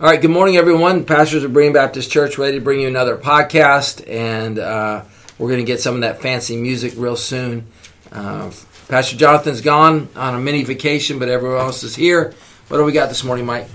All 0.00 0.08
right, 0.08 0.22
good 0.22 0.30
morning, 0.30 0.56
everyone. 0.56 1.04
Pastors 1.04 1.42
of 1.42 1.50
Berean 1.50 1.74
Baptist 1.74 2.08
Church 2.08 2.38
ready 2.38 2.56
to 2.56 2.64
bring 2.64 2.78
you 2.78 2.86
another 2.86 3.16
podcast, 3.16 4.08
and 4.08 4.56
uh, 4.56 5.02
we're 5.40 5.48
going 5.48 5.58
to 5.58 5.66
get 5.66 5.80
some 5.80 5.96
of 5.96 6.02
that 6.02 6.22
fancy 6.22 6.56
music 6.56 6.92
real 6.96 7.16
soon. 7.16 7.66
Uh, 8.12 8.52
Pastor 8.86 9.16
Jonathan's 9.16 9.60
gone 9.60 10.08
on 10.14 10.36
a 10.36 10.38
mini 10.38 10.62
vacation, 10.62 11.18
but 11.18 11.28
everyone 11.28 11.58
else 11.58 11.82
is 11.82 11.96
here. 11.96 12.32
What 12.68 12.76
do 12.76 12.84
we 12.84 12.92
got 12.92 13.08
this 13.08 13.24
morning, 13.24 13.44
Mike? 13.44 13.66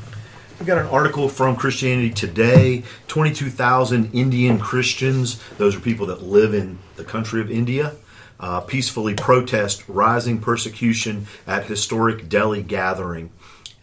We 0.62 0.66
got 0.66 0.78
an 0.78 0.88
article 0.88 1.28
from 1.28 1.58
Christianity 1.58 2.12
Today 2.12 2.84
22,000 3.10 4.14
Indian 4.14 4.60
Christians, 4.60 5.44
those 5.58 5.76
are 5.76 5.82
people 5.82 6.06
that 6.06 6.24
live 6.24 6.54
in 6.54 6.80
the 6.96 7.04
country 7.04 7.42
of 7.42 7.52
India, 7.52 7.96
uh, 8.40 8.62
peacefully 8.62 9.14
protest 9.14 9.84
rising 9.90 10.40
persecution 10.40 11.28
at 11.46 11.66
historic 11.66 12.30
Delhi 12.30 12.64
gathering. 12.64 13.30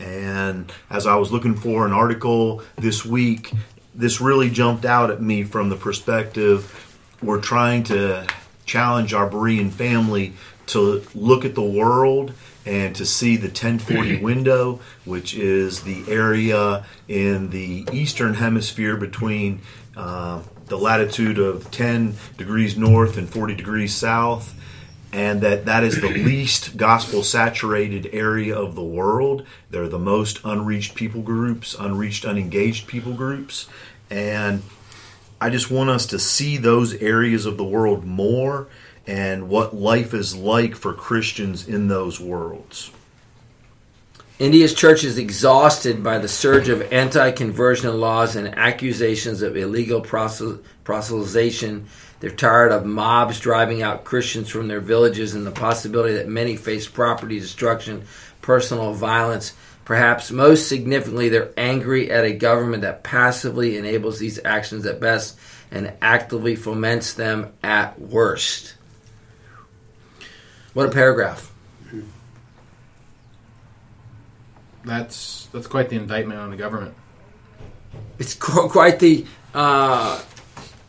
And 0.01 0.73
as 0.89 1.07
I 1.07 1.17
was 1.17 1.31
looking 1.31 1.55
for 1.55 1.87
an 1.87 1.93
article 1.93 2.63
this 2.77 3.05
week, 3.05 3.53
this 3.95 4.21
really 4.21 4.51
jumped 4.51 4.85
out 4.85 5.11
at 5.11 5.21
me 5.21 5.45
from 5.45 5.69
the 5.69 5.77
perspective 5.77 6.87
we're 7.23 7.41
trying 7.41 7.83
to 7.85 8.27
challenge 8.65 9.13
our 9.15 9.29
Berean 9.29 9.71
family 9.71 10.35
to 10.67 11.05
look 11.15 11.45
at 11.45 11.55
the 11.55 11.63
world 11.63 12.33
and 12.65 12.95
to 12.97 13.05
see 13.05 13.37
the 13.37 13.49
1040 13.49 14.21
window, 14.23 14.81
which 15.05 15.35
is 15.35 15.83
the 15.83 16.05
area 16.09 16.85
in 17.09 17.51
the 17.51 17.87
eastern 17.93 18.35
hemisphere 18.35 18.97
between 18.97 19.61
uh, 19.97 20.43
the 20.67 20.79
latitude 20.79 21.39
of 21.39 21.71
10 21.71 22.15
degrees 22.37 22.77
north 22.77 23.17
and 23.17 23.29
40 23.29 23.55
degrees 23.55 23.95
south 23.95 24.55
and 25.13 25.41
that 25.41 25.65
that 25.65 25.83
is 25.83 26.01
the 26.01 26.09
least 26.09 26.77
gospel 26.77 27.23
saturated 27.23 28.09
area 28.13 28.57
of 28.57 28.75
the 28.75 28.83
world. 28.83 29.45
They're 29.71 29.89
the 29.89 29.99
most 29.99 30.41
unreached 30.45 30.95
people 30.95 31.23
groups, 31.23 31.75
unreached, 31.75 32.25
unengaged 32.25 32.87
people 32.87 33.15
groups. 33.15 33.67
And 34.09 34.63
I 35.41 35.51
just 35.51 35.71
want 35.71 35.91
us 35.91 36.07
to 36.07 36.19
see 36.19 36.57
those 36.57 36.95
areas 36.95 37.47
of 37.47 37.57
the 37.57 37.65
world 37.65 38.05
more 38.05 38.69
and 39.07 39.49
what 39.49 39.75
life 39.75 40.15
is 40.15 40.37
like 40.37 40.77
for 40.77 40.93
Christians 40.93 41.67
in 41.67 41.89
those 41.89 42.21
worlds. 42.21 42.93
India's 44.41 44.75
church 44.75 45.05
is 45.05 45.19
exhausted 45.19 46.03
by 46.03 46.19
the 46.19 46.27
surge 46.27 46.69
of 46.69 46.93
anti 46.93 47.31
conversion 47.31 48.01
laws 48.01 48.35
and 48.35 48.59
accusations 48.59 49.43
of 49.43 49.57
illegal 49.57 50.01
proselytization 50.03 51.85
they're 52.21 52.31
tired 52.31 52.71
of 52.71 52.85
mobs 52.85 53.41
driving 53.41 53.83
out 53.83 54.05
Christians 54.05 54.51
from 54.51 54.69
their 54.69 54.81
villages 54.81 55.35
and 55.35 55.47
the 55.47 55.51
possibility 55.51 56.15
that 56.15 56.29
many 56.29 56.55
face 56.55 56.87
property 56.87 57.41
destruction, 57.41 58.05
personal 58.43 58.93
violence. 58.93 59.55
Perhaps 59.87 60.31
most 60.31 60.69
significantly, 60.69 61.31
they're 61.31 61.53
angry 61.57 62.11
at 62.11 62.27
a 62.27 62.35
government 62.35 62.83
that 62.83 63.03
passively 63.03 63.79
enables 63.79 64.19
these 64.19 64.39
actions 64.45 64.85
at 64.85 65.01
best 65.01 65.39
and 65.71 65.95
actively 66.03 66.55
foments 66.57 67.15
them 67.15 67.53
at 67.63 67.99
worst. 67.99 68.75
What 70.75 70.87
a 70.87 70.93
paragraph. 70.93 71.50
That's 74.85 75.47
that's 75.53 75.67
quite 75.67 75.89
the 75.89 75.97
indictment 75.97 76.41
on 76.41 76.51
the 76.51 76.57
government. 76.57 76.95
It's 78.19 78.35
quite 78.35 78.99
the 78.99 79.27
uh, 79.55 80.23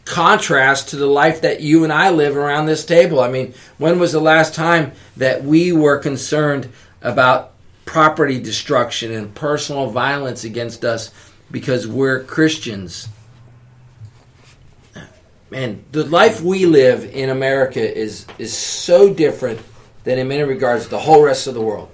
contrast 0.05 0.89
to 0.89 0.97
the 0.97 1.07
life 1.07 1.41
that 1.41 1.61
you 1.61 1.83
and 1.83 1.91
I 1.91 2.09
live 2.09 2.35
around 2.35 2.65
this 2.65 2.85
table. 2.85 3.19
I 3.19 3.29
mean, 3.29 3.53
when 3.77 3.99
was 3.99 4.11
the 4.11 4.19
last 4.19 4.53
time 4.53 4.91
that 5.17 5.43
we 5.43 5.71
were 5.71 5.97
concerned 5.97 6.69
about 7.01 7.53
property 7.85 8.39
destruction 8.39 9.11
and 9.11 9.33
personal 9.33 9.89
violence 9.89 10.43
against 10.43 10.85
us 10.85 11.11
because 11.49 11.87
we're 11.87 12.23
Christians? 12.23 13.07
Man, 15.49 15.83
the 15.91 16.05
life 16.05 16.41
we 16.41 16.65
live 16.65 17.03
in 17.03 17.29
America 17.29 17.81
is 17.81 18.25
is 18.37 18.55
so 18.57 19.13
different 19.13 19.59
than 20.03 20.17
in 20.17 20.27
many 20.27 20.43
regards 20.43 20.87
the 20.87 20.99
whole 20.99 21.23
rest 21.23 21.47
of 21.47 21.53
the 21.53 21.61
world. 21.61 21.89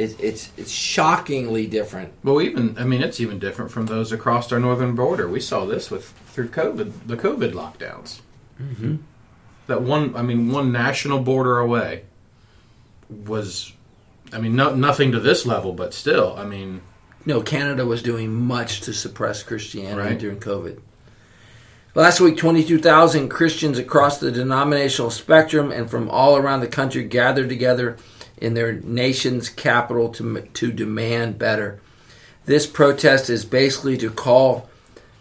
It, 0.00 0.16
it's 0.18 0.50
it's 0.56 0.70
shockingly 0.70 1.66
different. 1.66 2.14
Well, 2.24 2.40
even 2.40 2.78
I 2.78 2.84
mean, 2.84 3.02
it's 3.02 3.20
even 3.20 3.38
different 3.38 3.70
from 3.70 3.84
those 3.84 4.12
across 4.12 4.50
our 4.50 4.58
northern 4.58 4.94
border. 4.94 5.28
We 5.28 5.40
saw 5.40 5.66
this 5.66 5.90
with 5.90 6.06
through 6.28 6.48
COVID, 6.48 6.92
the 7.06 7.18
COVID 7.18 7.52
lockdowns. 7.52 8.20
Mm-hmm. 8.58 8.96
That 9.66 9.82
one, 9.82 10.16
I 10.16 10.22
mean, 10.22 10.50
one 10.50 10.72
national 10.72 11.20
border 11.20 11.58
away 11.58 12.04
was, 13.10 13.74
I 14.32 14.40
mean, 14.40 14.56
no, 14.56 14.74
nothing 14.74 15.12
to 15.12 15.20
this 15.20 15.44
level, 15.44 15.74
but 15.74 15.92
still, 15.92 16.34
I 16.38 16.46
mean. 16.46 16.80
No, 17.26 17.42
Canada 17.42 17.84
was 17.84 18.02
doing 18.02 18.32
much 18.32 18.80
to 18.82 18.94
suppress 18.94 19.42
Christianity 19.42 20.00
right. 20.00 20.18
during 20.18 20.40
COVID. 20.40 20.80
Last 21.94 22.20
week, 22.20 22.38
22,000 22.38 23.28
Christians 23.28 23.78
across 23.78 24.18
the 24.18 24.32
denominational 24.32 25.10
spectrum 25.10 25.70
and 25.70 25.90
from 25.90 26.08
all 26.08 26.36
around 26.36 26.60
the 26.60 26.68
country 26.68 27.04
gathered 27.04 27.50
together 27.50 27.98
in 28.40 28.54
their 28.54 28.72
nation's 28.72 29.48
capital 29.48 30.08
to, 30.08 30.40
to 30.54 30.72
demand 30.72 31.38
better. 31.38 31.80
This 32.46 32.66
protest 32.66 33.28
is 33.30 33.44
basically 33.44 33.98
to 33.98 34.10
call 34.10 34.68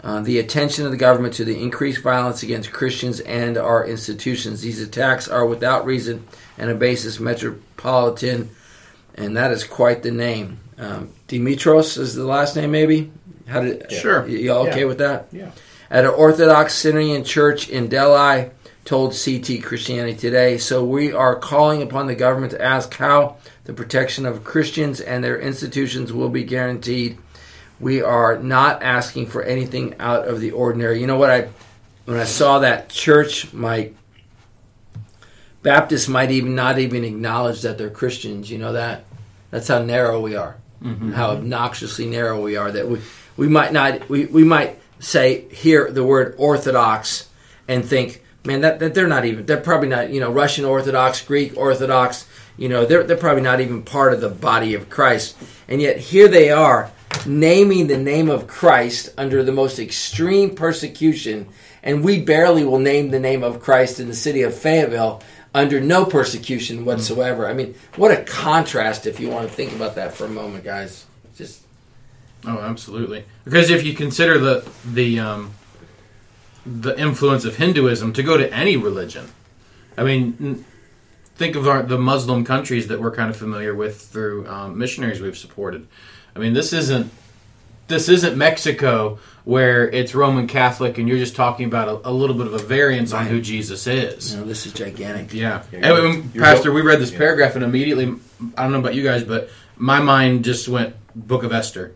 uh, 0.02 0.22
the 0.22 0.40
attention 0.40 0.85
of 0.85 0.91
the 0.91 0.97
government 0.97 1.34
to 1.35 1.44
the 1.44 1.62
increased 1.62 2.02
violence 2.02 2.41
against 2.41 2.72
Christians 2.72 3.19
and 3.19 3.58
our 3.58 3.85
institutions. 3.85 4.62
These 4.62 4.81
attacks 4.81 5.28
are 5.28 5.46
without 5.46 5.85
reason 5.85 6.25
and 6.58 6.69
a 6.69 6.75
basis 6.75 7.19
metropolitan, 7.19 8.50
and 9.16 9.35
that 9.35 9.52
is 9.52 9.66
quite 9.66 10.03
the 10.03 10.12
name. 10.12 10.59
Um, 10.78 11.09
Dimitros 11.28 11.97
is 11.97 12.16
the 12.16 12.24
last 12.24 12.56
name, 12.56 12.72
maybe. 12.72 13.12
How 13.47 13.62
did? 13.62 13.91
Sure. 13.91 14.25
You 14.28 14.53
all 14.53 14.68
okay 14.68 14.81
yeah. 14.81 14.85
with 14.85 15.00
that? 15.00 15.28
Yeah. 15.31 15.52
At 15.91 16.06
an 16.06 16.12
Orthodox 16.12 16.75
Syrian 16.75 17.24
church 17.24 17.68
in 17.68 17.90
Delhi, 17.90 18.52
told 18.85 19.13
CT 19.13 19.63
Christianity 19.63 20.17
Today. 20.17 20.57
So 20.57 20.84
we 20.84 21.12
are 21.13 21.35
calling 21.35 21.81
upon 21.81 22.07
the 22.07 22.16
government 22.16 22.51
to 22.51 22.62
ask 22.62 22.94
how 22.95 23.38
the 23.66 23.73
protection 23.73 24.25
of 24.25 24.44
Christians 24.44 25.00
and 25.00 25.23
their 25.23 25.40
institutions 25.40 26.12
will 26.12 26.29
be 26.29 26.44
guaranteed 26.44 27.17
we 27.79 28.01
are 28.01 28.38
not 28.38 28.84
asking 28.84 29.28
for 29.28 29.41
anything 29.41 29.95
out 30.00 30.28
of 30.28 30.41
the 30.41 30.51
ordinary. 30.51 31.00
You 31.00 31.07
know 31.07 31.17
what 31.17 31.29
I 31.29 31.50
when 32.06 32.19
I 32.19 32.25
saw 32.25 32.59
that 32.59 32.90
church, 32.90 33.53
my 33.53 33.91
Baptists 35.61 36.07
might 36.07 36.31
even 36.31 36.56
not 36.56 36.79
even 36.79 37.03
acknowledge 37.03 37.61
that 37.63 37.78
they're 37.78 37.90
Christians. 37.90 38.50
You 38.50 38.57
know 38.57 38.73
that? 38.73 39.03
That's 39.51 39.67
how 39.67 39.84
narrow 39.84 40.22
we 40.22 40.35
are. 40.35 40.56
Mm-hmm. 40.81 41.11
How 41.11 41.31
obnoxiously 41.31 42.06
narrow 42.06 42.41
we 42.41 42.56
are 42.56 42.72
that 42.72 42.88
we 42.88 43.01
we 43.35 43.47
might 43.47 43.73
not 43.73 44.09
we, 44.09 44.25
we 44.25 44.44
might 44.44 44.79
say 45.00 45.47
hear 45.50 45.91
the 45.91 46.03
word 46.03 46.35
orthodox 46.38 47.29
and 47.67 47.85
think 47.85 48.23
man 48.46 48.62
that, 48.62 48.80
that 48.80 48.94
they're 48.94 49.08
not 49.08 49.26
even 49.26 49.46
they're 49.46 49.58
probably 49.58 49.90
not 49.90 50.10
you 50.10 50.20
know 50.20 50.32
Russian 50.32 50.66
Orthodox 50.66 51.22
Greek 51.22 51.58
Orthodox 51.58 52.28
you 52.58 52.70
know 52.70 52.86
they're 52.86 53.04
they're 53.04 53.18
probably 53.18 53.44
not 53.44 53.62
even 53.62 53.84
part 53.84 54.14
of 54.14 54.22
the 54.22 54.30
body 54.30 54.74
of 54.74 54.90
Christ 54.90 55.38
and 55.68 55.82
yet 55.82 55.98
here 55.98 56.28
they 56.28 56.52
are 56.52 56.92
naming 57.26 57.88
the 57.88 57.98
name 57.98 58.30
of 58.30 58.48
Christ 58.48 59.10
under 59.18 59.44
the 59.44 59.52
most 59.52 59.80
extreme 59.80 60.56
persecution, 60.56 61.48
and 61.84 62.04
we 62.04 62.22
barely 62.22 62.64
will 62.64 62.80
name 62.80 63.10
the 63.10 63.20
name 63.20 63.44
of 63.44 63.62
Christ 63.62 64.00
in 64.00 64.08
the 64.08 64.16
city 64.16 64.42
of 64.44 64.54
Fayetteville 64.54 65.22
under 65.54 65.82
no 65.82 66.06
persecution 66.06 66.86
whatsoever. 66.86 67.48
I 67.48 67.54
mean, 67.54 67.76
what 67.96 68.12
a 68.12 68.24
contrast 68.24 69.08
if 69.08 69.20
you 69.20 69.30
want 69.30 69.50
to 69.50 69.54
think 69.54 69.74
about 69.74 69.96
that 69.96 70.14
for 70.14 70.26
a 70.26 70.30
moment, 70.30 70.64
guys. 70.64 71.06
Just 71.36 71.64
Oh, 72.46 72.60
absolutely. 72.60 73.26
Because 73.44 73.70
if 73.70 73.84
you 73.84 73.94
consider 73.94 74.38
the 74.38 74.72
the 74.86 75.20
um, 75.20 75.54
the 76.69 76.97
influence 77.00 77.46
of 77.46 77.56
Hinduism 77.56 78.13
to 78.13 78.24
go 78.24 78.38
to 78.38 78.53
any 78.53 78.78
religion, 78.78 79.31
I 79.97 80.03
mean, 80.03 80.66
think 81.35 81.56
of 81.56 81.68
our, 81.68 81.81
the 81.81 81.97
Muslim 81.97 82.46
countries 82.46 82.88
that 82.88 83.00
we're 83.00 83.12
kind 83.12 83.30
of 83.30 83.38
familiar 83.38 83.74
with 83.74 84.02
through 84.02 84.47
um, 84.47 84.78
missionaries 84.78 85.19
we've 85.19 85.38
supported. 85.38 85.88
I 86.35 86.40
mean, 86.40 86.53
this 86.53 86.74
isn't 86.74 87.12
this 87.88 88.08
isn't 88.08 88.38
Mexico 88.38 89.17
where 89.46 89.90
it's 89.90 90.14
Roman 90.14 90.46
Catholic 90.46 90.99
and 90.99 91.09
you're 91.09 91.17
just 91.17 91.35
talking 91.35 91.66
about 91.66 91.88
a, 91.88 92.09
a 92.09 92.11
little 92.11 92.35
bit 92.35 92.46
of 92.46 92.53
a 92.53 92.59
variance 92.59 93.14
right. 93.14 93.22
on 93.22 93.26
who 93.26 93.41
Jesus 93.41 93.88
is. 93.88 94.35
No, 94.35 94.44
this 94.46 94.67
is 94.67 94.73
gigantic. 94.73 95.34
Yeah. 95.34 95.64
yeah 95.72 95.97
and, 95.97 96.32
Pastor, 96.35 96.72
we 96.72 96.82
read 96.82 96.99
this 96.99 97.09
paragraph 97.09 97.55
and 97.55 97.64
immediately, 97.64 98.14
I 98.55 98.64
don't 98.64 98.72
know 98.72 98.79
about 98.79 98.94
you 98.94 99.02
guys, 99.02 99.23
but 99.23 99.49
my 99.76 99.99
mind 99.99 100.46
just 100.46 100.70
went 100.70 100.96
Book 101.16 101.44
of 101.44 101.52
Esther. 101.52 101.96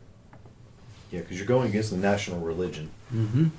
Yeah, 1.12 1.20
because 1.20 1.38
you're 1.38 1.46
going 1.46 1.70
against 1.70 1.92
the 1.92 1.98
national 1.98 2.40
religion. 2.40 2.90
Mm-hmm. 3.14 3.50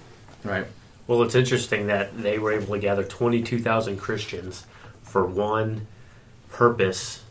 Right. 0.42 0.66
Well, 1.06 1.22
it's 1.22 1.34
interesting 1.34 1.86
that 1.88 2.22
they 2.22 2.38
were 2.38 2.52
able 2.52 2.74
to 2.74 2.78
gather 2.78 3.04
22,000 3.04 3.98
Christians 3.98 4.66
for 5.02 5.26
one 5.26 5.86
purpose 6.48 7.22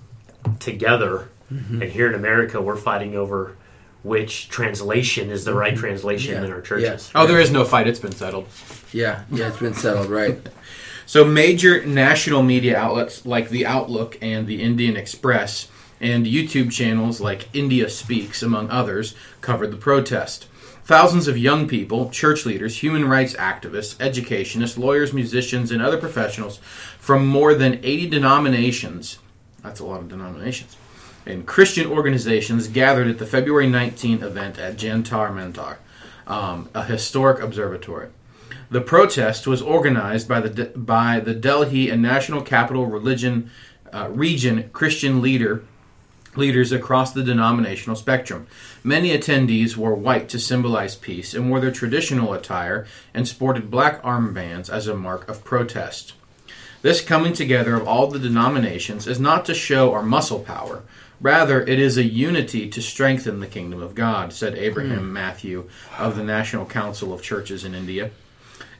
together 0.59 1.29
Mm-hmm. 1.53 1.81
And 1.81 1.91
here 1.91 2.07
in 2.07 2.15
America, 2.15 2.61
we're 2.61 2.75
fighting 2.75 3.15
over 3.15 3.55
which 4.03 4.49
translation 4.49 5.29
is 5.29 5.45
the 5.45 5.53
right 5.53 5.73
mm-hmm. 5.73 5.81
translation 5.81 6.33
yeah. 6.33 6.43
in 6.43 6.51
our 6.51 6.61
churches. 6.61 7.11
Yeah. 7.13 7.21
Oh, 7.21 7.27
there 7.27 7.39
is 7.39 7.51
no 7.51 7.63
fight; 7.63 7.87
it's 7.87 7.99
been 7.99 8.13
settled. 8.13 8.47
Yeah, 8.91 9.23
yeah, 9.31 9.47
it's 9.47 9.59
been 9.59 9.73
settled, 9.73 10.09
right? 10.09 10.37
so, 11.05 11.23
major 11.23 11.85
national 11.85 12.43
media 12.43 12.77
outlets 12.77 13.25
like 13.25 13.49
the 13.49 13.65
Outlook 13.65 14.17
and 14.21 14.47
the 14.47 14.61
Indian 14.61 14.97
Express 14.97 15.69
and 16.03 16.27
YouTube 16.27 16.71
channels 16.71 17.19
like 17.19 17.49
India 17.53 17.89
Speaks, 17.89 18.43
among 18.43 18.69
others, 18.69 19.15
covered 19.41 19.71
the 19.71 19.77
protest. 19.77 20.47
Thousands 20.83 21.27
of 21.27 21.37
young 21.37 21.67
people, 21.67 22.09
church 22.09 22.45
leaders, 22.45 22.83
human 22.83 23.07
rights 23.07 23.33
activists, 23.35 23.99
educationists, 24.01 24.77
lawyers, 24.77 25.13
musicians, 25.13 25.71
and 25.71 25.81
other 25.81 25.97
professionals 25.97 26.57
from 26.99 27.25
more 27.25 27.55
than 27.55 27.79
80 27.83 28.09
denominations 28.09 29.17
that's 29.63 29.79
a 29.79 29.85
lot 29.85 30.01
of 30.01 30.09
denominations 30.09 30.75
and 31.25 31.45
Christian 31.45 31.87
organizations 31.87 32.67
gathered 32.67 33.07
at 33.07 33.17
the 33.17 33.25
February 33.25 33.67
19 33.67 34.23
event 34.23 34.59
at 34.59 34.75
Jantar 34.75 35.31
Mantar, 35.31 35.77
um, 36.27 36.69
a 36.73 36.83
historic 36.83 37.41
observatory. 37.41 38.09
The 38.69 38.81
protest 38.81 39.47
was 39.47 39.61
organized 39.61 40.27
by 40.27 40.41
the 40.41 40.65
by 40.75 41.19
the 41.19 41.33
Delhi 41.33 41.89
and 41.89 42.01
National 42.01 42.41
Capital 42.41 42.87
Religion 42.87 43.51
uh, 43.93 44.09
Region 44.11 44.69
Christian 44.73 45.21
leader 45.21 45.63
leaders 46.37 46.71
across 46.71 47.13
the 47.13 47.23
denominational 47.23 47.95
spectrum. 47.95 48.47
Many 48.83 49.09
attendees 49.17 49.77
wore 49.77 49.95
white 49.95 50.29
to 50.29 50.39
symbolize 50.39 50.95
peace 50.95 51.33
and 51.33 51.49
wore 51.49 51.59
their 51.59 51.71
traditional 51.71 52.33
attire 52.33 52.85
and 53.13 53.27
sported 53.27 53.71
black 53.71 54.01
armbands 54.03 54.69
as 54.69 54.87
a 54.87 54.95
mark 54.95 55.27
of 55.27 55.43
protest. 55.43 56.13
This 56.81 56.99
coming 56.99 57.33
together 57.33 57.75
of 57.75 57.87
all 57.87 58.07
the 58.07 58.19
denominations 58.19 59.07
is 59.07 59.19
not 59.19 59.45
to 59.45 59.53
show 59.53 59.93
our 59.93 60.03
muscle 60.03 60.39
power. 60.39 60.83
Rather, 61.21 61.61
it 61.61 61.79
is 61.79 61.95
a 61.95 62.03
unity 62.03 62.69
to 62.69 62.81
strengthen 62.81 63.39
the 63.39 63.47
kingdom 63.47 63.81
of 63.81 63.95
God, 63.95 64.33
said 64.33 64.55
Abraham 64.55 65.03
mm. 65.03 65.11
Matthew 65.11 65.69
of 65.97 66.17
the 66.17 66.23
National 66.23 66.65
Council 66.65 67.13
of 67.13 67.21
Churches 67.21 67.63
in 67.63 67.73
India. 67.73 68.11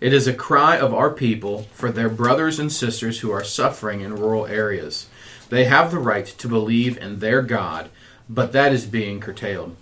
It 0.02 0.12
is 0.12 0.28
a 0.28 0.34
cry 0.34 0.78
of 0.78 0.94
our 0.94 1.10
people 1.10 1.68
for 1.72 1.90
their 1.90 2.10
brothers 2.10 2.60
and 2.60 2.70
sisters 2.70 3.22
who 3.22 3.32
are 3.32 3.46
suffering 3.46 4.02
in 4.02 4.18
rural 4.18 4.46
areas. 4.46 5.08
They 5.54 5.66
have 5.66 5.92
the 5.92 6.00
right 6.00 6.26
to 6.26 6.48
believe 6.48 6.98
in 6.98 7.20
their 7.20 7.44
God, 7.44 7.90
but 8.28 8.54
that 8.54 8.74
is 8.74 8.88
being 8.88 9.20
curtailed. 9.20 9.76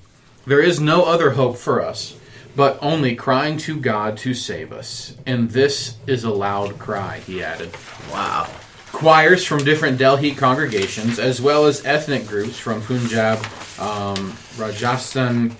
There 0.45 0.59
is 0.59 0.81
no 0.81 1.05
other 1.05 1.29
hope 1.29 1.55
for 1.55 1.81
us, 1.81 2.17
but 2.57 2.77
only 2.81 3.15
crying 3.15 3.55
to 3.59 3.79
God 3.79 4.17
to 4.17 4.33
save 4.33 4.73
us. 4.73 5.15
And 5.25 5.51
this 5.51 5.95
is 6.05 6.25
a 6.25 6.29
loud 6.29 6.77
cry, 6.77 7.19
he 7.19 7.41
added. 7.41 7.73
Wow. 8.11 8.49
Choirs 8.91 9.45
from 9.45 9.63
different 9.63 9.97
Delhi 9.97 10.35
congregations, 10.35 11.19
as 11.19 11.39
well 11.39 11.65
as 11.65 11.85
ethnic 11.85 12.27
groups 12.27 12.59
from 12.59 12.81
Punjab, 12.81 13.39
um, 13.79 14.35
Rajasthan, 14.57 15.51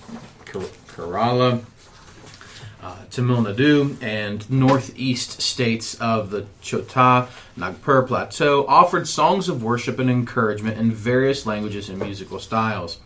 Kerala, 0.44 1.64
uh, 2.82 2.98
Tamil 3.10 3.44
Nadu, 3.44 4.02
and 4.02 4.50
northeast 4.50 5.42
states 5.42 5.96
of 5.96 6.32
the 6.32 6.46
Chota 6.62 7.28
Nagpur 7.56 8.04
Plateau 8.04 8.66
offered 8.68 9.08
songs 9.08 9.48
of 9.48 9.64
worship 9.64 10.00
and 10.00 10.10
encouragement 10.10 10.78
in 10.78 10.92
various 10.92 11.46
languages 11.46 11.90
and 11.90 12.00
musical 12.00 12.40
styles. 12.40 13.00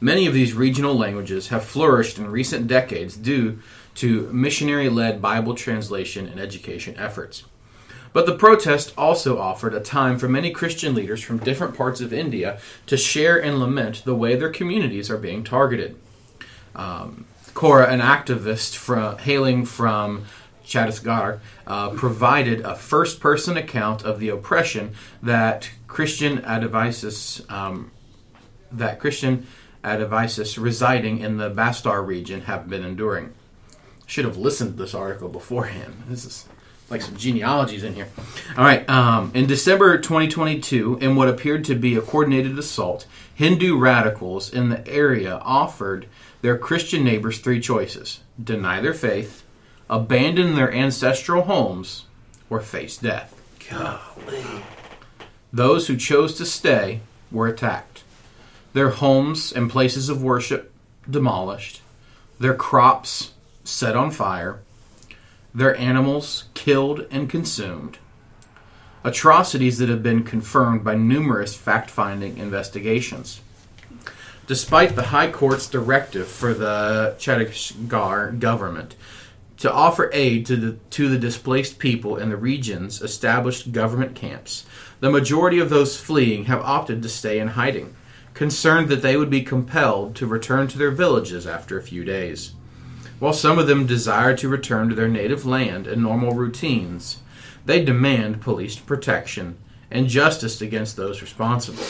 Many 0.00 0.26
of 0.26 0.34
these 0.34 0.52
regional 0.52 0.94
languages 0.94 1.48
have 1.48 1.64
flourished 1.64 2.18
in 2.18 2.30
recent 2.30 2.66
decades 2.66 3.16
due 3.16 3.58
to 3.96 4.30
missionary 4.32 4.88
led 4.88 5.22
Bible 5.22 5.54
translation 5.54 6.26
and 6.26 6.38
education 6.38 6.96
efforts. 6.98 7.44
But 8.12 8.26
the 8.26 8.36
protest 8.36 8.92
also 8.96 9.38
offered 9.38 9.74
a 9.74 9.80
time 9.80 10.18
for 10.18 10.28
many 10.28 10.50
Christian 10.50 10.94
leaders 10.94 11.22
from 11.22 11.38
different 11.38 11.76
parts 11.76 12.00
of 12.00 12.12
India 12.12 12.60
to 12.86 12.96
share 12.96 13.42
and 13.42 13.58
lament 13.58 14.04
the 14.04 14.14
way 14.14 14.36
their 14.36 14.50
communities 14.50 15.10
are 15.10 15.16
being 15.16 15.42
targeted. 15.42 15.96
Um, 16.76 17.26
Cora, 17.54 17.86
an 17.86 18.00
activist 18.00 18.74
from, 18.74 19.16
hailing 19.18 19.64
from 19.64 20.26
Chhattisgarh, 20.66 21.38
uh, 21.66 21.90
provided 21.90 22.60
a 22.60 22.74
first 22.74 23.20
person 23.20 23.56
account 23.56 24.02
of 24.02 24.18
the 24.18 24.28
oppression 24.28 24.94
that 25.22 25.70
Christian 25.86 26.38
Adivasis, 26.38 27.48
um, 27.50 27.92
that 28.72 28.98
Christian 28.98 29.46
Adivasis 29.84 30.60
residing 30.60 31.20
in 31.20 31.36
the 31.36 31.50
Bastar 31.50 32.04
region 32.04 32.42
have 32.42 32.68
been 32.68 32.84
enduring. 32.84 33.32
Should 34.06 34.24
have 34.24 34.36
listened 34.36 34.72
to 34.72 34.82
this 34.82 34.94
article 34.94 35.28
beforehand. 35.28 36.04
This 36.08 36.24
is 36.24 36.46
like 36.90 37.02
some 37.02 37.16
genealogies 37.16 37.82
in 37.82 37.94
here. 37.94 38.08
All 38.56 38.64
right. 38.64 38.88
Um, 38.88 39.30
in 39.34 39.46
December 39.46 39.98
2022, 39.98 40.98
in 41.00 41.16
what 41.16 41.28
appeared 41.28 41.64
to 41.64 41.74
be 41.74 41.96
a 41.96 42.00
coordinated 42.00 42.58
assault, 42.58 43.06
Hindu 43.34 43.78
radicals 43.78 44.52
in 44.52 44.68
the 44.68 44.86
area 44.86 45.36
offered 45.42 46.06
their 46.42 46.58
Christian 46.58 47.04
neighbors 47.04 47.38
three 47.38 47.60
choices 47.60 48.20
deny 48.42 48.80
their 48.80 48.94
faith, 48.94 49.44
abandon 49.88 50.54
their 50.54 50.72
ancestral 50.72 51.42
homes, 51.42 52.04
or 52.50 52.60
face 52.60 52.96
death. 52.98 53.40
Golly. 53.70 54.44
Those 55.52 55.86
who 55.86 55.96
chose 55.96 56.34
to 56.34 56.44
stay 56.44 57.00
were 57.30 57.46
attacked, 57.46 58.02
their 58.72 58.90
homes 58.90 59.52
and 59.52 59.70
places 59.70 60.08
of 60.08 60.22
worship 60.22 60.72
demolished, 61.08 61.80
their 62.38 62.54
crops 62.54 63.32
set 63.62 63.96
on 63.96 64.10
fire, 64.10 64.60
their 65.54 65.76
animals 65.76 66.44
killed 66.54 67.06
and 67.10 67.30
consumed. 67.30 67.98
Atrocities 69.04 69.78
that 69.78 69.88
have 69.88 70.02
been 70.02 70.24
confirmed 70.24 70.82
by 70.82 70.94
numerous 70.94 71.54
fact 71.54 71.90
finding 71.90 72.38
investigations. 72.38 73.40
Despite 74.46 74.96
the 74.96 75.04
High 75.04 75.30
Court's 75.30 75.68
directive 75.68 76.26
for 76.26 76.52
the 76.52 77.14
Chhattisgarh 77.18 78.38
government 78.38 78.96
to 79.58 79.72
offer 79.72 80.10
aid 80.12 80.44
to 80.46 80.56
the, 80.56 80.72
to 80.90 81.08
the 81.08 81.18
displaced 81.18 81.78
people 81.78 82.16
in 82.16 82.30
the 82.30 82.36
region's 82.36 83.00
established 83.00 83.72
government 83.72 84.14
camps, 84.14 84.66
the 85.00 85.10
majority 85.10 85.60
of 85.60 85.70
those 85.70 85.98
fleeing 85.98 86.46
have 86.46 86.60
opted 86.62 87.02
to 87.02 87.08
stay 87.08 87.38
in 87.38 87.48
hiding, 87.48 87.94
concerned 88.34 88.88
that 88.88 89.02
they 89.02 89.16
would 89.16 89.30
be 89.30 89.42
compelled 89.42 90.16
to 90.16 90.26
return 90.26 90.66
to 90.66 90.78
their 90.78 90.90
villages 90.90 91.46
after 91.46 91.78
a 91.78 91.82
few 91.82 92.04
days. 92.04 92.52
While 93.18 93.32
some 93.32 93.58
of 93.58 93.66
them 93.66 93.86
desire 93.86 94.36
to 94.36 94.48
return 94.48 94.88
to 94.88 94.94
their 94.94 95.08
native 95.08 95.46
land 95.46 95.86
and 95.86 96.02
normal 96.02 96.32
routines, 96.32 97.18
they 97.64 97.84
demand 97.84 98.40
police 98.40 98.76
protection 98.76 99.56
and 99.90 100.08
justice 100.08 100.60
against 100.60 100.96
those 100.96 101.22
responsible. 101.22 101.84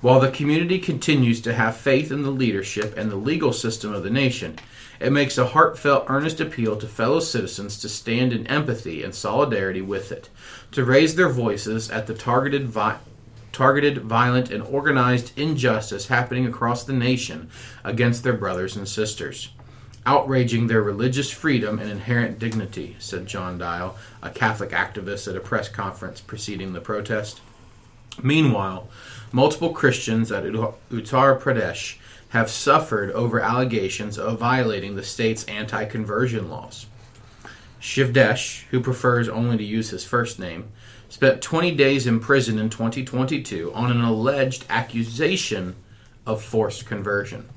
While 0.00 0.18
the 0.18 0.30
community 0.30 0.78
continues 0.78 1.42
to 1.42 1.52
have 1.52 1.76
faith 1.76 2.10
in 2.10 2.22
the 2.22 2.30
leadership 2.30 2.96
and 2.96 3.10
the 3.10 3.16
legal 3.16 3.52
system 3.52 3.92
of 3.92 4.02
the 4.02 4.10
nation, 4.10 4.58
it 4.98 5.12
makes 5.12 5.36
a 5.36 5.48
heartfelt, 5.48 6.06
earnest 6.08 6.40
appeal 6.40 6.76
to 6.76 6.86
fellow 6.86 7.20
citizens 7.20 7.78
to 7.78 7.88
stand 7.88 8.32
in 8.32 8.46
empathy 8.46 9.02
and 9.02 9.14
solidarity 9.14 9.82
with 9.82 10.10
it, 10.10 10.30
to 10.72 10.84
raise 10.84 11.16
their 11.16 11.28
voices 11.28 11.90
at 11.90 12.06
the 12.06 12.14
targeted, 12.14 12.66
vi- 12.66 12.98
targeted, 13.52 13.98
violent, 14.02 14.50
and 14.50 14.62
organized 14.62 15.38
injustice 15.38 16.06
happening 16.08 16.46
across 16.46 16.84
the 16.84 16.92
nation 16.94 17.50
against 17.84 18.22
their 18.22 18.32
brothers 18.32 18.76
and 18.76 18.88
sisters. 18.88 19.50
Outraging 20.10 20.66
their 20.66 20.82
religious 20.82 21.30
freedom 21.30 21.78
and 21.78 21.88
inherent 21.88 22.40
dignity, 22.40 22.96
said 22.98 23.28
John 23.28 23.60
Dayal, 23.60 23.94
a 24.20 24.30
Catholic 24.30 24.70
activist 24.70 25.28
at 25.28 25.36
a 25.36 25.40
press 25.40 25.68
conference 25.68 26.20
preceding 26.20 26.72
the 26.72 26.80
protest. 26.80 27.40
Meanwhile, 28.20 28.88
multiple 29.30 29.72
Christians 29.72 30.32
at 30.32 30.42
Uttar 30.42 31.40
Pradesh 31.40 31.98
have 32.30 32.50
suffered 32.50 33.12
over 33.12 33.38
allegations 33.38 34.18
of 34.18 34.40
violating 34.40 34.96
the 34.96 35.04
state's 35.04 35.44
anti 35.44 35.84
conversion 35.84 36.50
laws. 36.50 36.86
Shivdesh, 37.80 38.64
who 38.70 38.80
prefers 38.80 39.28
only 39.28 39.58
to 39.58 39.62
use 39.62 39.90
his 39.90 40.04
first 40.04 40.40
name, 40.40 40.72
spent 41.08 41.40
20 41.40 41.76
days 41.76 42.08
in 42.08 42.18
prison 42.18 42.58
in 42.58 42.68
2022 42.68 43.72
on 43.72 43.92
an 43.92 44.00
alleged 44.00 44.64
accusation 44.68 45.76
of 46.26 46.42
forced 46.42 46.84
conversion. 46.84 47.48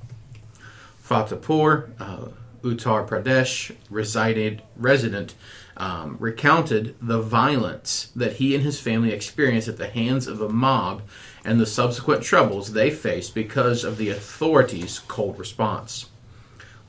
Fatehpur, 1.03 1.89
uh, 2.00 2.27
Uttar 2.63 3.08
Pradesh 3.08 3.75
resided 3.89 4.62
resident 4.77 5.36
um, 5.75 6.17
recounted 6.20 6.96
the 7.01 7.22
violence 7.22 8.12
that 8.15 8.34
he 8.34 8.55
and 8.55 8.63
his 8.63 8.79
family 8.79 9.12
experienced 9.12 9.67
at 9.67 9.77
the 9.77 9.89
hands 9.89 10.27
of 10.27 10.41
a 10.41 10.50
mob 10.50 11.01
and 11.43 11.60
the 11.60 11.65
subsequent 11.65 12.24
troubles 12.24 12.74
they 12.74 12.89
faced 12.89 13.36
because 13.36 13.84
of 13.84 13.98
the 13.98 14.10
authorities' 14.10 15.00
cold 15.00 15.38
response. 15.38 16.08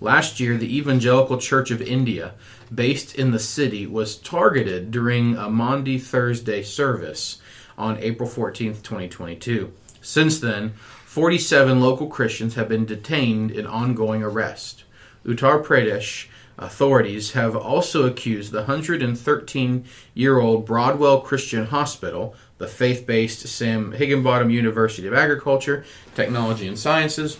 Last 0.01 0.39
year, 0.39 0.57
the 0.57 0.77
Evangelical 0.77 1.39
Church 1.39 1.71
of 1.71 1.81
India, 1.81 2.35
based 2.73 3.15
in 3.15 3.31
the 3.31 3.39
city, 3.39 3.87
was 3.87 4.17
targeted 4.17 4.91
during 4.91 5.37
a 5.37 5.49
Maundy 5.49 5.99
Thursday 5.99 6.63
service 6.63 7.39
on 7.79 7.99
April 7.99 8.29
14, 8.29 8.75
2022. 8.75 9.73
Since 10.01 10.41
then, 10.41 10.75
47 11.07 11.81
local 11.81 12.09
Christians 12.09 12.55
have 12.55 12.69
been 12.69 12.85
detained 12.85 13.51
in 13.51 13.67
ongoing 13.67 14.23
arrest. 14.23 14.84
Uttar 15.25 15.65
Pradesh 15.65 16.27
Authorities 16.57 17.33
have 17.33 17.57
also 17.57 18.07
accused 18.07 18.53
the 18.53 18.59
113 18.59 19.85
year 20.15 20.39
old 20.39 20.65
Broadwell 20.65 21.21
Christian 21.21 21.67
Hospital, 21.67 22.37
the 22.59 22.69
faith 22.69 23.07
based 23.07 23.41
Sam 23.49 23.91
Higginbottom 23.91 24.51
University 24.51 25.09
of 25.09 25.15
Agriculture, 25.15 25.85
Technology 26.15 26.69
and 26.69 26.79
Sciences, 26.79 27.39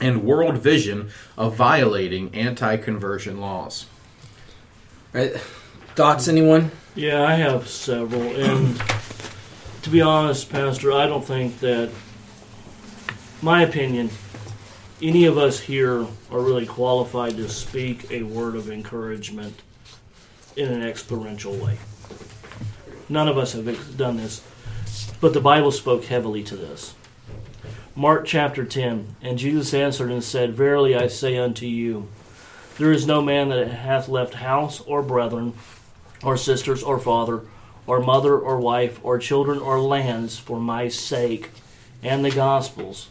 and 0.00 0.24
World 0.24 0.58
Vision 0.58 1.10
of 1.38 1.54
violating 1.54 2.34
anti 2.34 2.76
conversion 2.78 3.40
laws. 3.40 3.86
Right. 5.12 5.36
Thoughts, 5.94 6.26
anyone? 6.26 6.72
Yeah, 6.96 7.22
I 7.22 7.34
have 7.34 7.68
several. 7.68 8.22
And 8.22 8.82
to 9.82 9.90
be 9.90 10.00
honest, 10.00 10.50
Pastor, 10.50 10.90
I 10.90 11.06
don't 11.06 11.24
think 11.24 11.60
that 11.60 11.90
my 13.40 13.62
opinion, 13.62 14.10
any 15.02 15.24
of 15.24 15.36
us 15.36 15.58
here 15.58 16.06
are 16.30 16.40
really 16.40 16.64
qualified 16.64 17.36
to 17.36 17.48
speak 17.48 18.10
a 18.10 18.22
word 18.22 18.54
of 18.54 18.70
encouragement 18.70 19.60
in 20.56 20.70
an 20.70 20.82
experiential 20.82 21.54
way. 21.54 21.78
None 23.08 23.26
of 23.26 23.36
us 23.36 23.52
have 23.52 23.96
done 23.96 24.16
this, 24.16 24.42
but 25.20 25.34
the 25.34 25.40
Bible 25.40 25.72
spoke 25.72 26.04
heavily 26.04 26.44
to 26.44 26.56
this. 26.56 26.94
Mark 27.96 28.24
chapter 28.24 28.64
10 28.64 29.16
And 29.20 29.38
Jesus 29.38 29.74
answered 29.74 30.10
and 30.10 30.22
said, 30.22 30.54
Verily 30.54 30.94
I 30.94 31.08
say 31.08 31.36
unto 31.36 31.66
you, 31.66 32.08
there 32.78 32.92
is 32.92 33.06
no 33.06 33.20
man 33.20 33.48
that 33.50 33.68
hath 33.68 34.08
left 34.08 34.34
house 34.34 34.80
or 34.82 35.02
brethren, 35.02 35.52
or 36.22 36.36
sisters, 36.36 36.82
or 36.82 36.98
father, 36.98 37.42
or 37.86 38.00
mother, 38.00 38.38
or 38.38 38.58
wife, 38.58 38.98
or 39.02 39.18
children, 39.18 39.58
or 39.58 39.80
lands 39.80 40.38
for 40.38 40.58
my 40.58 40.88
sake 40.88 41.50
and 42.02 42.24
the 42.24 42.30
gospel's, 42.30 43.08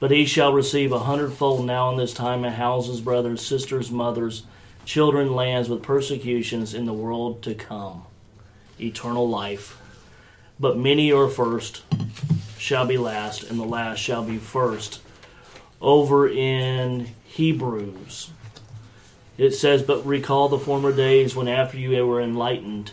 but 0.00 0.10
he 0.10 0.24
shall 0.24 0.52
receive 0.52 0.90
a 0.90 0.98
hundredfold 1.00 1.64
now 1.64 1.90
in 1.90 1.98
this 1.98 2.14
time 2.14 2.44
in 2.44 2.54
houses, 2.54 3.02
brothers, 3.02 3.46
sisters, 3.46 3.90
mothers, 3.90 4.44
children, 4.86 5.34
lands, 5.34 5.68
with 5.68 5.82
persecutions 5.82 6.72
in 6.72 6.86
the 6.86 6.92
world 6.92 7.42
to 7.42 7.54
come. 7.54 8.02
Eternal 8.80 9.28
life. 9.28 9.78
But 10.58 10.78
many 10.78 11.12
are 11.12 11.28
first, 11.28 11.82
shall 12.58 12.86
be 12.86 12.96
last, 12.96 13.42
and 13.42 13.60
the 13.60 13.64
last 13.64 13.98
shall 13.98 14.24
be 14.24 14.38
first. 14.38 15.00
Over 15.82 16.28
in 16.28 17.08
Hebrews, 17.24 18.30
it 19.36 19.52
says, 19.52 19.82
But 19.82 20.04
recall 20.04 20.48
the 20.48 20.58
former 20.58 20.92
days 20.92 21.36
when 21.36 21.48
after 21.48 21.78
you 21.78 22.06
were 22.06 22.20
enlightened, 22.20 22.92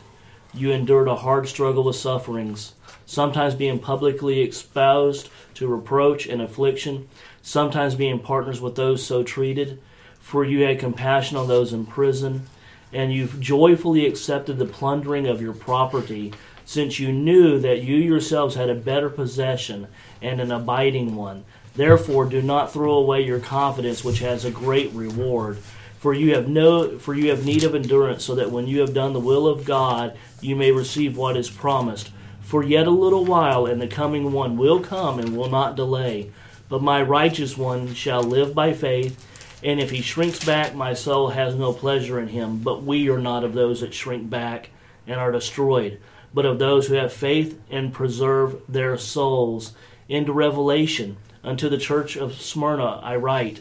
you 0.54 0.72
endured 0.72 1.08
a 1.08 1.16
hard 1.16 1.48
struggle 1.48 1.84
with 1.84 1.96
sufferings, 1.96 2.74
sometimes 3.08 3.56
being 3.56 3.80
publicly 3.80 4.42
exposed 4.42 5.30
to 5.56 5.68
reproach 5.68 6.28
and 6.28 6.42
affliction, 6.42 7.08
sometimes 7.42 7.96
being 7.96 8.20
partners 8.20 8.62
with 8.62 8.76
those 8.76 9.04
so 9.04 9.24
treated. 9.24 9.82
For 10.20 10.46
you 10.46 10.64
had 10.64 10.78
compassion 10.78 11.38
on 11.38 11.48
those 11.48 11.74
in 11.74 11.86
prison, 11.86 12.48
and 12.94 13.12
you 13.14 13.28
joyfully 13.40 14.06
accepted 14.06 14.60
the 14.60 14.66
plundering 14.66 15.26
of 15.26 15.42
your 15.42 15.54
property, 15.54 16.34
since 16.66 17.00
you 17.00 17.14
knew 17.14 17.60
that 17.60 17.82
you 17.82 17.96
yourselves 17.96 18.56
had 18.56 18.70
a 18.70 18.76
better 18.76 19.10
possession 19.10 19.88
and 20.22 20.42
an 20.42 20.52
abiding 20.52 21.16
one. 21.16 21.46
Therefore, 21.76 22.26
do 22.26 22.42
not 22.42 22.74
throw 22.74 22.94
away 22.96 23.24
your 23.24 23.40
confidence, 23.40 24.04
which 24.04 24.20
has 24.20 24.44
a 24.44 24.52
great 24.52 24.92
reward. 24.92 25.60
For 26.00 26.14
you 26.14 26.36
have 26.36 26.50
no, 26.50 27.00
for 27.00 27.14
you 27.16 27.30
have 27.30 27.46
need 27.46 27.64
of 27.64 27.74
endurance, 27.74 28.26
so 28.26 28.36
that 28.36 28.52
when 28.52 28.68
you 28.68 28.82
have 28.82 28.94
done 28.94 29.14
the 29.14 29.20
will 29.20 29.48
of 29.48 29.64
God, 29.64 30.18
you 30.42 30.56
may 30.56 30.72
receive 30.72 31.16
what 31.16 31.38
is 31.38 31.50
promised. 31.50 32.12
For 32.48 32.64
yet 32.64 32.88
a 32.88 32.92
little 32.92 33.26
while, 33.26 33.66
and 33.66 33.82
the 33.82 33.88
coming 33.88 34.32
one 34.32 34.56
will 34.56 34.80
come 34.80 35.20
and 35.20 35.36
will 35.36 35.50
not 35.50 35.76
delay. 35.76 36.32
But 36.70 36.82
my 36.82 37.02
righteous 37.02 37.58
one 37.58 37.94
shall 37.94 38.24
live 38.24 38.56
by 38.56 38.72
faith, 38.72 39.22
and 39.62 39.82
if 39.82 39.92
he 39.92 40.02
shrinks 40.02 40.46
back, 40.46 40.74
my 40.74 40.94
soul 40.94 41.28
has 41.28 41.56
no 41.56 41.74
pleasure 41.74 42.22
in 42.22 42.30
him. 42.30 42.60
But 42.60 42.84
we 42.84 43.10
are 43.10 43.18
not 43.20 43.44
of 43.44 43.52
those 43.52 43.82
that 43.82 43.94
shrink 43.94 44.30
back 44.30 44.70
and 45.06 45.20
are 45.20 45.34
destroyed, 45.34 46.00
but 46.34 46.46
of 46.46 46.58
those 46.58 46.88
who 46.88 46.94
have 46.94 47.12
faith 47.12 47.60
and 47.70 47.92
preserve 47.92 48.62
their 48.70 48.98
souls. 48.98 49.74
Into 50.08 50.32
Revelation, 50.32 51.18
unto 51.44 51.68
the 51.68 51.78
church 51.78 52.16
of 52.16 52.40
Smyrna 52.40 53.02
I 53.04 53.18
write 53.18 53.60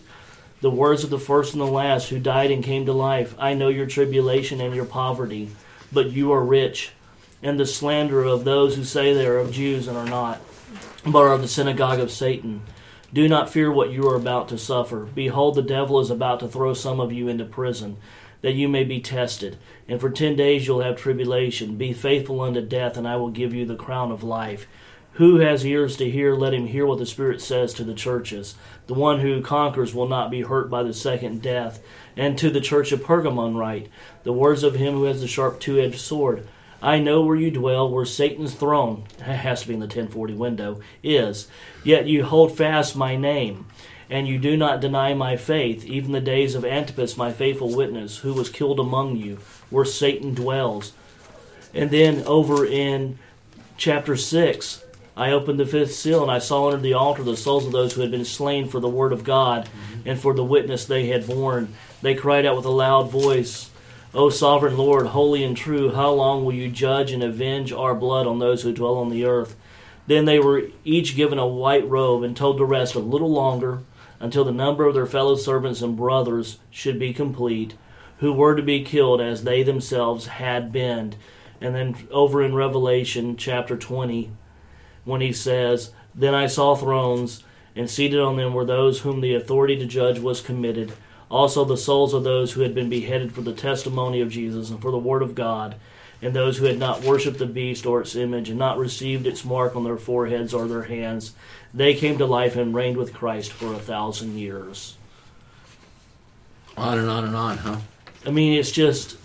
the 0.60 0.70
words 0.70 1.02
of 1.02 1.10
the 1.10 1.18
first 1.18 1.54
and 1.54 1.60
the 1.60 1.66
last 1.66 2.10
who 2.10 2.20
died 2.20 2.52
and 2.52 2.62
came 2.62 2.86
to 2.86 2.92
life. 2.92 3.34
I 3.36 3.54
know 3.54 3.68
your 3.68 3.86
tribulation 3.86 4.60
and 4.60 4.76
your 4.76 4.84
poverty, 4.84 5.50
but 5.92 6.12
you 6.12 6.30
are 6.30 6.44
rich, 6.44 6.92
and 7.42 7.58
the 7.58 7.66
slander 7.66 8.24
of 8.24 8.44
those 8.44 8.76
who 8.76 8.84
say 8.84 9.12
they 9.12 9.26
are 9.26 9.38
of 9.38 9.52
Jews 9.52 9.88
and 9.88 9.96
are 9.96 10.06
not, 10.06 10.40
but 11.04 11.20
are 11.20 11.32
of 11.32 11.42
the 11.42 11.48
synagogue 11.48 12.00
of 12.00 12.10
Satan. 12.10 12.62
Do 13.12 13.28
not 13.28 13.50
fear 13.50 13.70
what 13.70 13.90
you 13.90 14.08
are 14.08 14.16
about 14.16 14.48
to 14.48 14.58
suffer. 14.58 15.04
Behold, 15.14 15.54
the 15.54 15.62
devil 15.62 16.00
is 16.00 16.10
about 16.10 16.40
to 16.40 16.48
throw 16.48 16.74
some 16.74 17.00
of 17.00 17.12
you 17.12 17.28
into 17.28 17.44
prison, 17.44 17.96
that 18.42 18.54
you 18.54 18.68
may 18.68 18.84
be 18.84 19.00
tested. 19.00 19.56
And 19.88 20.00
for 20.00 20.10
ten 20.10 20.36
days 20.36 20.66
you'll 20.66 20.80
have 20.80 20.96
tribulation. 20.96 21.76
Be 21.76 21.92
faithful 21.92 22.40
unto 22.40 22.60
death, 22.60 22.96
and 22.96 23.06
I 23.06 23.16
will 23.16 23.30
give 23.30 23.54
you 23.54 23.64
the 23.64 23.76
crown 23.76 24.10
of 24.10 24.22
life. 24.22 24.66
Who 25.12 25.38
has 25.38 25.64
ears 25.64 25.96
to 25.96 26.10
hear, 26.10 26.34
let 26.34 26.52
him 26.52 26.66
hear 26.66 26.84
what 26.84 26.98
the 26.98 27.06
Spirit 27.06 27.40
says 27.40 27.72
to 27.74 27.84
the 27.84 27.94
churches. 27.94 28.54
The 28.86 28.92
one 28.92 29.20
who 29.20 29.40
conquers 29.40 29.94
will 29.94 30.08
not 30.08 30.30
be 30.30 30.42
hurt 30.42 30.68
by 30.68 30.82
the 30.82 30.92
second 30.92 31.40
death. 31.40 31.82
And 32.18 32.36
to 32.36 32.50
the 32.50 32.60
church 32.60 32.92
of 32.92 33.02
Pergamon 33.02 33.56
write 33.56 33.88
the 34.24 34.32
words 34.34 34.62
of 34.62 34.74
him 34.74 34.92
who 34.94 35.04
has 35.04 35.22
the 35.22 35.26
sharp 35.26 35.58
two 35.58 35.80
edged 35.80 36.00
sword. 36.00 36.46
I 36.86 37.00
know 37.00 37.20
where 37.22 37.34
you 37.34 37.50
dwell, 37.50 37.90
where 37.90 38.04
Satan's 38.04 38.54
throne, 38.54 39.06
has 39.20 39.62
to 39.62 39.66
be 39.66 39.74
in 39.74 39.80
the 39.80 39.86
1040 39.86 40.34
window, 40.34 40.80
is. 41.02 41.48
Yet 41.82 42.06
you 42.06 42.22
hold 42.22 42.56
fast 42.56 42.94
my 42.94 43.16
name, 43.16 43.66
and 44.08 44.28
you 44.28 44.38
do 44.38 44.56
not 44.56 44.80
deny 44.80 45.12
my 45.12 45.36
faith, 45.36 45.84
even 45.84 46.12
the 46.12 46.20
days 46.20 46.54
of 46.54 46.64
Antipas, 46.64 47.16
my 47.16 47.32
faithful 47.32 47.74
witness, 47.74 48.18
who 48.18 48.32
was 48.32 48.48
killed 48.48 48.78
among 48.78 49.16
you, 49.16 49.40
where 49.68 49.84
Satan 49.84 50.32
dwells. 50.32 50.92
And 51.74 51.90
then 51.90 52.22
over 52.22 52.64
in 52.64 53.18
chapter 53.76 54.14
6, 54.14 54.84
I 55.16 55.32
opened 55.32 55.58
the 55.58 55.66
fifth 55.66 55.92
seal, 55.92 56.22
and 56.22 56.30
I 56.30 56.38
saw 56.38 56.66
under 56.66 56.80
the 56.80 56.94
altar 56.94 57.24
the 57.24 57.36
souls 57.36 57.66
of 57.66 57.72
those 57.72 57.94
who 57.94 58.02
had 58.02 58.12
been 58.12 58.24
slain 58.24 58.68
for 58.68 58.78
the 58.78 58.88
word 58.88 59.12
of 59.12 59.24
God 59.24 59.64
mm-hmm. 59.64 60.08
and 60.08 60.20
for 60.20 60.34
the 60.34 60.44
witness 60.44 60.84
they 60.84 61.06
had 61.06 61.26
borne. 61.26 61.74
They 62.00 62.14
cried 62.14 62.46
out 62.46 62.54
with 62.54 62.64
a 62.64 62.70
loud 62.70 63.10
voice, 63.10 63.70
O 64.14 64.30
sovereign 64.30 64.76
Lord, 64.76 65.08
holy 65.08 65.44
and 65.44 65.56
true, 65.56 65.92
how 65.92 66.10
long 66.12 66.44
will 66.44 66.54
you 66.54 66.70
judge 66.70 67.12
and 67.12 67.22
avenge 67.22 67.72
our 67.72 67.94
blood 67.94 68.26
on 68.26 68.38
those 68.38 68.62
who 68.62 68.72
dwell 68.72 68.96
on 68.96 69.10
the 69.10 69.24
earth? 69.24 69.56
Then 70.06 70.24
they 70.24 70.38
were 70.38 70.68
each 70.84 71.16
given 71.16 71.38
a 71.38 71.46
white 71.46 71.86
robe 71.88 72.22
and 72.22 72.36
told 72.36 72.58
to 72.58 72.64
rest 72.64 72.94
a 72.94 73.00
little 73.00 73.30
longer 73.30 73.80
until 74.20 74.44
the 74.44 74.52
number 74.52 74.86
of 74.86 74.94
their 74.94 75.06
fellow 75.06 75.34
servants 75.34 75.82
and 75.82 75.96
brothers 75.96 76.58
should 76.70 76.98
be 76.98 77.12
complete, 77.12 77.74
who 78.18 78.32
were 78.32 78.54
to 78.54 78.62
be 78.62 78.82
killed 78.82 79.20
as 79.20 79.44
they 79.44 79.62
themselves 79.62 80.26
had 80.26 80.72
been. 80.72 81.14
And 81.60 81.74
then 81.74 81.96
over 82.10 82.42
in 82.42 82.54
Revelation 82.54 83.36
chapter 83.36 83.76
20, 83.76 84.30
when 85.04 85.20
he 85.20 85.32
says, 85.32 85.92
Then 86.14 86.34
I 86.34 86.46
saw 86.46 86.74
thrones, 86.74 87.42
and 87.74 87.90
seated 87.90 88.20
on 88.20 88.36
them 88.36 88.54
were 88.54 88.64
those 88.64 89.00
whom 89.00 89.20
the 89.20 89.34
authority 89.34 89.76
to 89.76 89.86
judge 89.86 90.18
was 90.18 90.40
committed, 90.40 90.92
also 91.30 91.64
the 91.64 91.76
souls 91.76 92.14
of 92.14 92.24
those 92.24 92.52
who 92.52 92.60
had 92.60 92.74
been 92.74 92.88
beheaded 92.88 93.32
for 93.32 93.40
the 93.40 93.52
testimony 93.52 94.20
of 94.20 94.30
Jesus 94.30 94.70
and 94.70 94.80
for 94.80 94.90
the 94.90 94.98
word 94.98 95.22
of 95.22 95.34
God, 95.34 95.76
and 96.22 96.34
those 96.34 96.58
who 96.58 96.64
had 96.64 96.78
not 96.78 97.02
worshipped 97.02 97.38
the 97.38 97.46
beast 97.46 97.84
or 97.84 98.00
its 98.00 98.16
image, 98.16 98.48
and 98.48 98.58
not 98.58 98.78
received 98.78 99.26
its 99.26 99.44
mark 99.44 99.76
on 99.76 99.84
their 99.84 99.96
foreheads 99.96 100.54
or 100.54 100.66
their 100.66 100.84
hands. 100.84 101.32
They 101.74 101.94
came 101.94 102.18
to 102.18 102.26
life 102.26 102.56
and 102.56 102.74
reigned 102.74 102.96
with 102.96 103.12
Christ 103.12 103.52
for 103.52 103.72
a 103.72 103.78
thousand 103.78 104.38
years. 104.38 104.96
On 106.76 106.98
and 106.98 107.08
on 107.08 107.24
and 107.24 107.36
on, 107.36 107.58
huh? 107.58 107.78
I 108.24 108.30
mean, 108.30 108.58
it's 108.58 108.70
just. 108.70 109.16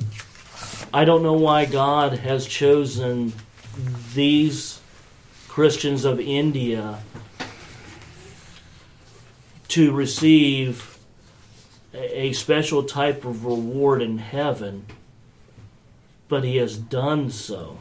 I 0.93 1.05
don't 1.05 1.23
know 1.23 1.33
why 1.33 1.65
God 1.65 2.13
has 2.13 2.45
chosen 2.45 3.31
these 4.13 4.81
Christians 5.47 6.03
of 6.03 6.19
India 6.19 6.99
to 9.69 9.93
receive 9.93 10.90
a 11.93 12.33
special 12.33 12.83
type 12.83 13.25
of 13.25 13.45
reward 13.45 14.01
in 14.01 14.17
heaven, 14.17 14.85
but 16.27 16.43
he 16.43 16.57
has 16.57 16.77
done 16.77 17.29
so. 17.29 17.79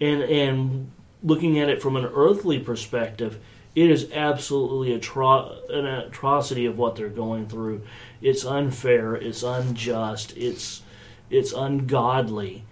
And 0.00 0.22
and 0.22 0.90
looking 1.22 1.58
at 1.58 1.68
it 1.68 1.82
from 1.82 1.96
an 1.96 2.06
earthly 2.06 2.58
perspective, 2.58 3.38
it 3.74 3.90
is 3.90 4.10
absolutely 4.12 4.98
atro- 4.98 5.68
an 5.70 5.86
atrocity 5.86 6.66
of 6.66 6.78
what 6.78 6.96
they're 6.96 7.08
going 7.08 7.48
through. 7.48 7.82
It's 8.22 8.44
unfair, 8.44 9.14
it's 9.14 9.42
unjust, 9.42 10.36
it's 10.36 10.82
it's 11.30 11.52
ungodly. 11.52 12.64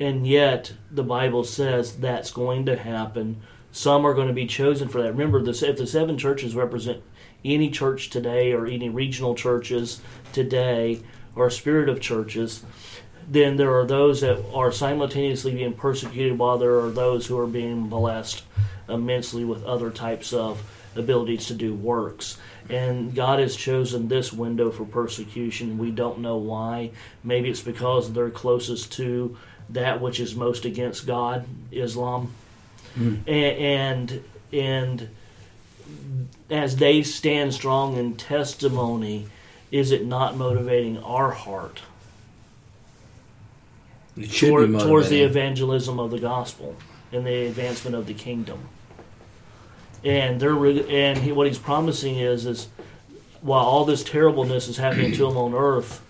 And 0.00 0.26
yet 0.26 0.72
the 0.90 1.04
Bible 1.04 1.44
says 1.44 1.96
that's 1.96 2.32
going 2.32 2.66
to 2.66 2.76
happen 2.76 3.40
some 3.72 4.06
are 4.06 4.12
going 4.12 4.28
to 4.28 4.34
be 4.34 4.46
chosen 4.46 4.88
for 4.88 5.02
that. 5.02 5.12
Remember, 5.12 5.38
if 5.38 5.76
the 5.76 5.86
seven 5.86 6.18
churches 6.18 6.54
represent 6.54 7.02
any 7.44 7.70
church 7.70 8.10
today 8.10 8.52
or 8.52 8.66
any 8.66 8.88
regional 8.88 9.34
churches 9.34 10.00
today 10.32 11.00
or 11.34 11.50
spirit 11.50 11.88
of 11.88 12.00
churches, 12.00 12.64
then 13.28 13.56
there 13.56 13.76
are 13.78 13.86
those 13.86 14.20
that 14.20 14.44
are 14.52 14.72
simultaneously 14.72 15.54
being 15.54 15.72
persecuted 15.72 16.38
while 16.38 16.58
there 16.58 16.80
are 16.80 16.90
those 16.90 17.26
who 17.26 17.38
are 17.38 17.46
being 17.46 17.88
blessed 17.88 18.42
immensely 18.88 19.44
with 19.44 19.64
other 19.64 19.90
types 19.90 20.32
of 20.32 20.62
abilities 20.94 21.46
to 21.46 21.54
do 21.54 21.74
works. 21.74 22.38
And 22.68 23.14
God 23.14 23.38
has 23.38 23.56
chosen 23.56 24.08
this 24.08 24.32
window 24.32 24.70
for 24.70 24.84
persecution. 24.84 25.78
We 25.78 25.90
don't 25.90 26.18
know 26.18 26.36
why. 26.36 26.90
Maybe 27.24 27.48
it's 27.48 27.62
because 27.62 28.12
they're 28.12 28.30
closest 28.30 28.92
to 28.92 29.36
that 29.70 30.00
which 30.00 30.20
is 30.20 30.34
most 30.34 30.64
against 30.64 31.06
God, 31.06 31.46
Islam 31.70 32.32
mm. 32.98 33.28
and 33.28 34.22
and 34.52 35.08
as 36.50 36.76
they 36.76 37.02
stand 37.02 37.54
strong 37.54 37.96
in 37.96 38.16
testimony, 38.16 39.26
is 39.70 39.90
it 39.90 40.04
not 40.04 40.36
motivating 40.36 40.98
our 40.98 41.30
heart 41.30 41.82
toward, 44.30 44.70
towards 44.78 45.08
the 45.08 45.22
evangelism 45.22 45.98
of 45.98 46.10
the 46.10 46.18
gospel 46.18 46.76
and 47.10 47.26
the 47.26 47.46
advancement 47.46 47.96
of 47.96 48.06
the 48.06 48.14
kingdom? 48.14 48.68
and 50.04 50.40
they're 50.40 50.54
re- 50.54 50.86
and 50.88 51.18
he, 51.18 51.32
what 51.32 51.46
he's 51.46 51.58
promising 51.58 52.16
is 52.18 52.46
is 52.46 52.68
while 53.40 53.64
all 53.64 53.84
this 53.84 54.04
terribleness 54.04 54.68
is 54.68 54.76
happening 54.76 55.12
to 55.12 55.26
them 55.26 55.36
on 55.36 55.54
earth, 55.54 56.00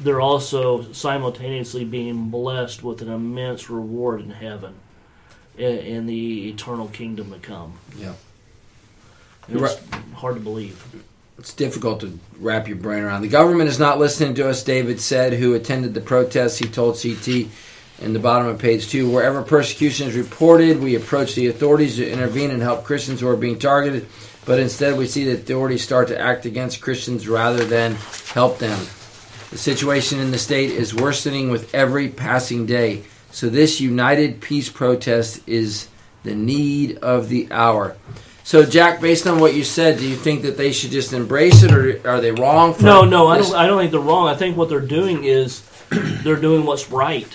they're 0.00 0.20
also 0.20 0.92
simultaneously 0.92 1.84
being 1.84 2.28
blessed 2.28 2.82
with 2.82 3.02
an 3.02 3.08
immense 3.08 3.70
reward 3.70 4.20
in 4.20 4.30
heaven, 4.30 4.74
in, 5.56 5.78
in 5.78 6.06
the 6.06 6.48
eternal 6.48 6.88
kingdom 6.88 7.30
to 7.30 7.38
come. 7.38 7.74
Yeah. 7.96 8.14
It's 9.50 9.80
hard 10.14 10.36
to 10.36 10.40
believe. 10.40 10.84
It's 11.38 11.54
difficult 11.54 12.00
to 12.00 12.18
wrap 12.40 12.66
your 12.66 12.76
brain 12.76 13.04
around. 13.04 13.22
The 13.22 13.28
government 13.28 13.68
is 13.68 13.78
not 13.78 13.98
listening 13.98 14.34
to 14.34 14.48
us, 14.48 14.62
David 14.64 15.00
said, 15.00 15.32
who 15.34 15.54
attended 15.54 15.94
the 15.94 16.00
protests. 16.00 16.58
He 16.58 16.66
told 16.66 17.00
CT 17.00 17.48
in 18.00 18.12
the 18.12 18.18
bottom 18.18 18.46
of 18.46 18.58
page 18.58 18.88
two 18.88 19.10
wherever 19.10 19.42
persecution 19.42 20.08
is 20.08 20.16
reported, 20.16 20.80
we 20.80 20.94
approach 20.94 21.34
the 21.34 21.48
authorities 21.48 21.96
to 21.96 22.08
intervene 22.08 22.50
and 22.50 22.62
help 22.62 22.84
Christians 22.84 23.20
who 23.20 23.28
are 23.28 23.36
being 23.36 23.58
targeted. 23.58 24.06
But 24.44 24.60
instead, 24.60 24.96
we 24.96 25.06
see 25.06 25.24
that 25.24 25.46
the 25.46 25.52
authorities 25.52 25.82
start 25.82 26.08
to 26.08 26.18
act 26.18 26.46
against 26.46 26.80
Christians 26.80 27.28
rather 27.28 27.64
than 27.64 27.96
help 28.32 28.58
them. 28.58 28.78
The 29.50 29.58
situation 29.58 30.20
in 30.20 30.30
the 30.30 30.38
state 30.38 30.70
is 30.70 30.94
worsening 30.94 31.50
with 31.50 31.74
every 31.74 32.08
passing 32.08 32.66
day. 32.66 33.04
So, 33.30 33.48
this 33.48 33.80
united 33.80 34.40
peace 34.40 34.70
protest 34.70 35.46
is 35.46 35.88
the 36.22 36.34
need 36.34 36.98
of 36.98 37.28
the 37.28 37.48
hour. 37.50 37.96
So, 38.48 38.64
Jack, 38.64 39.02
based 39.02 39.26
on 39.26 39.40
what 39.40 39.52
you 39.54 39.62
said, 39.62 39.98
do 39.98 40.08
you 40.08 40.16
think 40.16 40.40
that 40.40 40.56
they 40.56 40.72
should 40.72 40.90
just 40.90 41.12
embrace 41.12 41.62
it, 41.62 41.70
or 41.70 42.00
are 42.08 42.18
they 42.18 42.30
wrong? 42.30 42.72
For 42.72 42.82
No, 42.82 43.04
no, 43.04 43.26
I 43.26 43.36
don't. 43.36 43.54
I 43.54 43.66
don't 43.66 43.78
think 43.78 43.90
they're 43.90 44.00
wrong. 44.00 44.26
I 44.26 44.34
think 44.34 44.56
what 44.56 44.70
they're 44.70 44.80
doing 44.80 45.24
is 45.24 45.60
they're 45.90 46.40
doing 46.40 46.64
what's 46.64 46.90
right, 46.90 47.28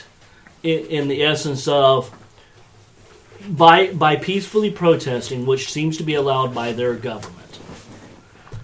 in, 0.64 0.88
in 0.88 1.08
the 1.10 1.24
essence 1.24 1.68
of 1.68 2.10
by 3.48 3.94
by 3.94 4.16
peacefully 4.16 4.72
protesting, 4.72 5.46
which 5.46 5.72
seems 5.72 5.98
to 5.98 6.04
be 6.04 6.16
allowed 6.16 6.52
by 6.56 6.72
their 6.72 6.96
government. 6.96 7.60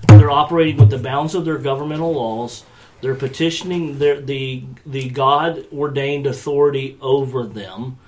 They're 0.08 0.32
operating 0.32 0.78
with 0.78 0.90
the 0.90 0.98
bounds 0.98 1.36
of 1.36 1.46
their 1.46 1.60
governmental 1.60 2.14
laws. 2.14 2.64
They're 3.02 3.14
petitioning 3.14 4.00
their, 4.00 4.22
the 4.22 4.64
the 4.88 5.08
God 5.12 5.68
ordained 5.72 6.26
authority 6.26 6.98
over 7.00 7.46
them, 7.46 8.00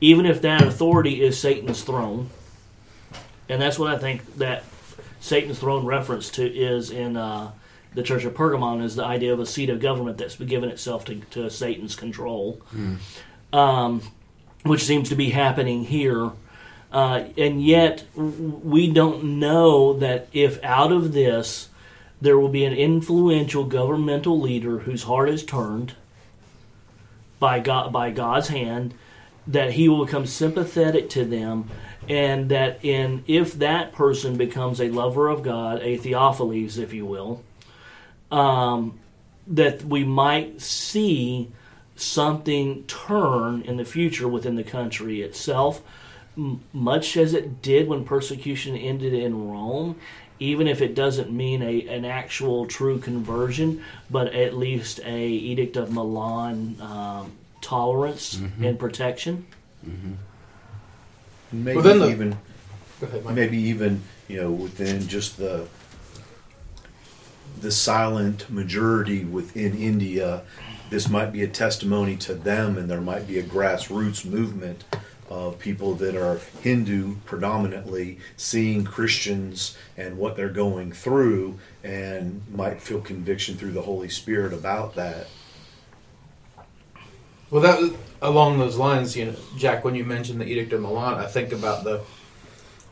even 0.00 0.26
if 0.26 0.42
that 0.42 0.62
authority 0.62 1.22
is 1.22 1.38
Satan's 1.38 1.84
throne. 1.84 2.30
And 3.50 3.60
that's 3.60 3.78
what 3.78 3.92
I 3.92 3.98
think 3.98 4.36
that 4.36 4.64
Satan's 5.18 5.58
throne 5.58 5.84
reference 5.84 6.30
to 6.30 6.46
is 6.46 6.90
in 6.90 7.16
uh, 7.16 7.50
the 7.94 8.02
Church 8.02 8.24
of 8.24 8.34
Pergamon 8.34 8.82
is 8.82 8.94
the 8.94 9.04
idea 9.04 9.32
of 9.32 9.40
a 9.40 9.46
seat 9.46 9.70
of 9.70 9.80
government 9.80 10.18
that's 10.18 10.36
given 10.36 10.68
itself 10.70 11.04
to, 11.06 11.16
to 11.32 11.50
Satan's 11.50 11.96
control, 11.96 12.60
um, 13.52 14.02
which 14.62 14.84
seems 14.84 15.08
to 15.08 15.16
be 15.16 15.30
happening 15.30 15.84
here. 15.84 16.30
Uh, 16.92 17.24
and 17.36 17.62
yet, 17.64 18.04
we 18.14 18.92
don't 18.92 19.38
know 19.38 19.94
that 19.94 20.28
if 20.32 20.62
out 20.64 20.92
of 20.92 21.12
this 21.12 21.68
there 22.20 22.38
will 22.38 22.48
be 22.48 22.64
an 22.64 22.72
influential 22.72 23.64
governmental 23.64 24.40
leader 24.40 24.80
whose 24.80 25.04
heart 25.04 25.28
is 25.28 25.44
turned 25.44 25.94
by 27.38 27.58
God 27.58 27.92
by 27.92 28.10
God's 28.10 28.48
hand, 28.48 28.94
that 29.46 29.72
he 29.72 29.88
will 29.88 30.04
become 30.04 30.26
sympathetic 30.26 31.08
to 31.10 31.24
them, 31.24 31.68
and 32.10 32.48
that 32.48 32.84
in 32.84 33.22
if 33.28 33.54
that 33.54 33.92
person 33.92 34.36
becomes 34.36 34.80
a 34.80 34.90
lover 34.90 35.28
of 35.28 35.44
God, 35.44 35.80
a 35.80 35.96
Theophilus, 35.96 36.76
if 36.76 36.92
you 36.92 37.06
will, 37.06 37.44
um, 38.32 38.98
that 39.46 39.84
we 39.84 40.02
might 40.02 40.60
see 40.60 41.52
something 41.94 42.82
turn 42.84 43.62
in 43.62 43.76
the 43.76 43.84
future 43.84 44.26
within 44.26 44.56
the 44.56 44.64
country 44.64 45.22
itself, 45.22 45.82
m- 46.36 46.60
much 46.72 47.16
as 47.16 47.32
it 47.32 47.62
did 47.62 47.86
when 47.86 48.04
persecution 48.04 48.76
ended 48.76 49.12
in 49.14 49.48
Rome. 49.48 49.94
Even 50.40 50.66
if 50.66 50.80
it 50.80 50.94
doesn't 50.96 51.30
mean 51.30 51.62
a, 51.62 51.86
an 51.88 52.04
actual 52.04 52.66
true 52.66 52.98
conversion, 52.98 53.84
but 54.10 54.34
at 54.34 54.56
least 54.56 54.98
a 55.04 55.26
edict 55.28 55.76
of 55.76 55.92
Milan 55.92 56.76
um, 56.80 57.32
tolerance 57.60 58.40
and 58.64 58.78
protection. 58.78 59.46
Maybe 61.52 61.76
Well, 61.76 61.84
then 61.84 61.98
the- 62.00 62.10
even 62.10 62.30
Go 63.00 63.06
ahead, 63.06 63.24
Mike. 63.24 63.34
maybe 63.34 63.58
even 63.58 64.02
you 64.28 64.40
know 64.40 64.50
within 64.50 65.06
just 65.08 65.36
the 65.38 65.66
the 67.60 67.70
silent 67.72 68.48
majority 68.50 69.24
within 69.24 69.76
India, 69.76 70.42
this 70.88 71.08
might 71.10 71.30
be 71.32 71.42
a 71.42 71.48
testimony 71.48 72.16
to 72.16 72.32
them, 72.34 72.78
and 72.78 72.88
there 72.90 73.00
might 73.02 73.26
be 73.28 73.38
a 73.38 73.42
grassroots 73.42 74.24
movement 74.24 74.84
of 75.28 75.58
people 75.58 75.94
that 75.96 76.16
are 76.16 76.40
Hindu 76.62 77.16
predominantly 77.26 78.18
seeing 78.36 78.84
Christians 78.84 79.76
and 79.96 80.16
what 80.16 80.36
they're 80.36 80.48
going 80.48 80.92
through, 80.92 81.58
and 81.84 82.40
might 82.50 82.80
feel 82.80 83.00
conviction 83.00 83.56
through 83.56 83.72
the 83.72 83.82
Holy 83.82 84.08
Spirit 84.08 84.52
about 84.54 84.94
that. 84.94 85.26
Well, 87.50 87.62
that 87.62 87.94
along 88.22 88.58
those 88.58 88.76
lines, 88.76 89.16
you 89.16 89.26
know, 89.26 89.34
Jack, 89.56 89.84
when 89.84 89.94
you 89.94 90.04
mentioned 90.04 90.40
the 90.40 90.46
Edict 90.46 90.72
of 90.72 90.80
Milan, 90.80 91.14
I 91.18 91.26
think 91.26 91.52
about 91.52 91.84
the 91.84 92.02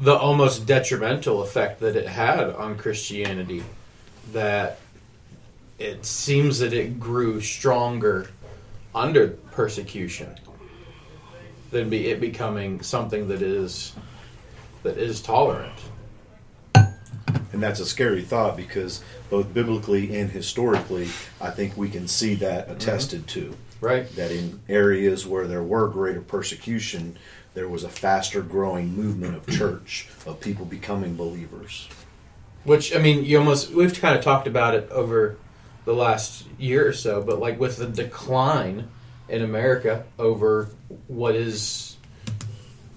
the 0.00 0.14
almost 0.14 0.64
detrimental 0.64 1.42
effect 1.42 1.80
that 1.80 1.96
it 1.96 2.06
had 2.06 2.50
on 2.50 2.76
Christianity. 2.76 3.62
That 4.32 4.78
it 5.78 6.04
seems 6.04 6.58
that 6.58 6.72
it 6.72 6.98
grew 6.98 7.40
stronger 7.40 8.30
under 8.94 9.28
persecution 9.28 10.34
than 11.70 11.88
be 11.88 12.08
it 12.08 12.20
becoming 12.20 12.80
something 12.80 13.28
that 13.28 13.42
is 13.42 13.92
that 14.82 14.96
is 14.96 15.20
tolerant. 15.20 15.78
And 17.52 17.62
that's 17.62 17.80
a 17.80 17.86
scary 17.86 18.22
thought 18.22 18.56
because 18.56 19.02
both 19.30 19.52
biblically 19.54 20.18
and 20.18 20.30
historically, 20.30 21.08
I 21.40 21.50
think 21.50 21.76
we 21.76 21.88
can 21.88 22.06
see 22.06 22.34
that 22.36 22.70
attested 22.70 23.26
mm-hmm. 23.26 23.50
to. 23.50 23.56
Right. 23.80 24.08
That 24.16 24.32
in 24.32 24.60
areas 24.68 25.26
where 25.26 25.46
there 25.46 25.62
were 25.62 25.88
greater 25.88 26.20
persecution, 26.20 27.16
there 27.54 27.68
was 27.68 27.84
a 27.84 27.88
faster 27.88 28.42
growing 28.42 28.94
movement 28.94 29.36
of 29.36 29.46
church, 29.48 30.08
of 30.26 30.40
people 30.40 30.64
becoming 30.64 31.16
believers. 31.16 31.88
Which 32.64 32.94
I 32.94 32.98
mean, 32.98 33.24
you 33.24 33.38
almost 33.38 33.70
we've 33.70 33.98
kind 34.00 34.16
of 34.16 34.24
talked 34.24 34.46
about 34.46 34.74
it 34.74 34.90
over 34.90 35.36
the 35.84 35.94
last 35.94 36.44
year 36.58 36.86
or 36.86 36.92
so, 36.92 37.22
but 37.22 37.38
like 37.38 37.58
with 37.58 37.76
the 37.76 37.86
decline 37.86 38.88
in 39.28 39.42
America 39.42 40.04
over 40.18 40.70
what 41.06 41.34
is 41.34 41.96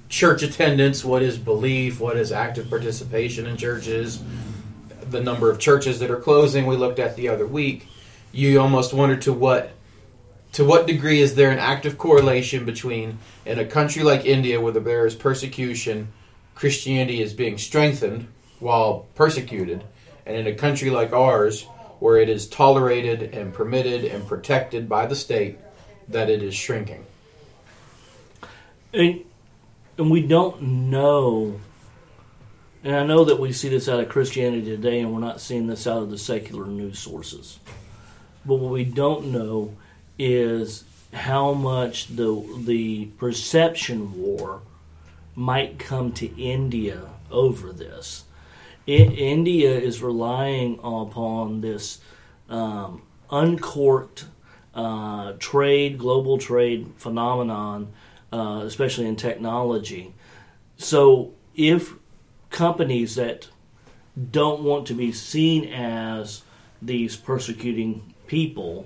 church 0.09 0.43
attendance, 0.43 1.05
what 1.05 1.21
is 1.21 1.37
belief, 1.37 1.99
what 1.99 2.17
is 2.17 2.31
active 2.31 2.69
participation 2.69 3.45
in 3.47 3.55
churches, 3.55 4.21
the 5.09 5.21
number 5.21 5.49
of 5.49 5.57
churches 5.57 5.99
that 5.99 6.11
are 6.11 6.19
closing 6.19 6.65
we 6.65 6.75
looked 6.75 6.99
at 6.99 7.15
the 7.15 7.29
other 7.29 7.47
week, 7.47 7.87
you 8.31 8.59
almost 8.59 8.93
wonder 8.93 9.15
to 9.15 9.31
what 9.31 9.71
to 10.53 10.65
what 10.65 10.87
degree 10.87 11.21
is 11.21 11.35
there 11.35 11.51
an 11.51 11.59
active 11.59 11.97
correlation 11.97 12.65
between 12.65 13.19
in 13.45 13.59
a 13.59 13.65
country 13.65 14.03
like 14.03 14.25
India 14.25 14.59
where 14.59 14.73
there 14.73 15.05
is 15.05 15.15
persecution, 15.15 16.09
Christianity 16.55 17.21
is 17.21 17.33
being 17.33 17.57
strengthened 17.57 18.27
while 18.59 19.07
persecuted, 19.15 19.83
and 20.25 20.35
in 20.35 20.47
a 20.47 20.53
country 20.53 20.89
like 20.89 21.13
ours 21.13 21.63
where 21.99 22.17
it 22.17 22.29
is 22.29 22.47
tolerated 22.47 23.33
and 23.33 23.53
permitted 23.53 24.03
and 24.05 24.27
protected 24.27 24.89
by 24.89 25.05
the 25.05 25.15
state, 25.15 25.57
that 26.09 26.29
it 26.29 26.43
is 26.43 26.53
shrinking. 26.53 27.05
and, 28.93 29.23
and 29.97 30.11
we 30.11 30.21
don't 30.21 30.61
know 30.61 31.59
and 32.83 32.95
i 32.95 33.03
know 33.05 33.23
that 33.23 33.39
we 33.39 33.51
see 33.51 33.69
this 33.69 33.87
out 33.87 33.99
of 33.99 34.09
christianity 34.09 34.65
today 34.65 34.99
and 35.01 35.13
we're 35.13 35.19
not 35.19 35.39
seeing 35.39 35.67
this 35.67 35.85
out 35.85 36.01
of 36.01 36.09
the 36.09 36.17
secular 36.17 36.65
news 36.65 36.97
sources 36.99 37.59
but 38.45 38.55
what 38.55 38.71
we 38.71 38.83
don't 38.83 39.27
know 39.27 39.73
is 40.21 40.83
how 41.13 41.53
much 41.53 42.07
the 42.15 42.31
the 42.65 43.05
perception 43.17 44.21
war 44.21 44.61
might 45.35 45.79
come 45.79 46.11
to 46.11 46.27
india 46.35 47.01
over 47.29 47.71
this 47.73 48.23
I, 48.87 48.91
india 48.91 49.77
is 49.77 50.01
relying 50.01 50.79
upon 50.83 51.61
this 51.61 51.99
um, 52.49 53.01
uncorked 53.29 54.25
uh, 54.73 55.33
trade 55.39 55.97
global 55.97 56.37
trade 56.37 56.93
phenomenon 56.97 57.91
uh, 58.31 58.63
especially 58.65 59.07
in 59.07 59.15
technology. 59.15 60.13
So 60.77 61.33
if 61.55 61.95
companies 62.49 63.15
that 63.15 63.49
don't 64.31 64.63
want 64.63 64.87
to 64.87 64.93
be 64.93 65.11
seen 65.11 65.65
as 65.65 66.43
these 66.81 67.15
persecuting 67.15 68.13
people 68.27 68.85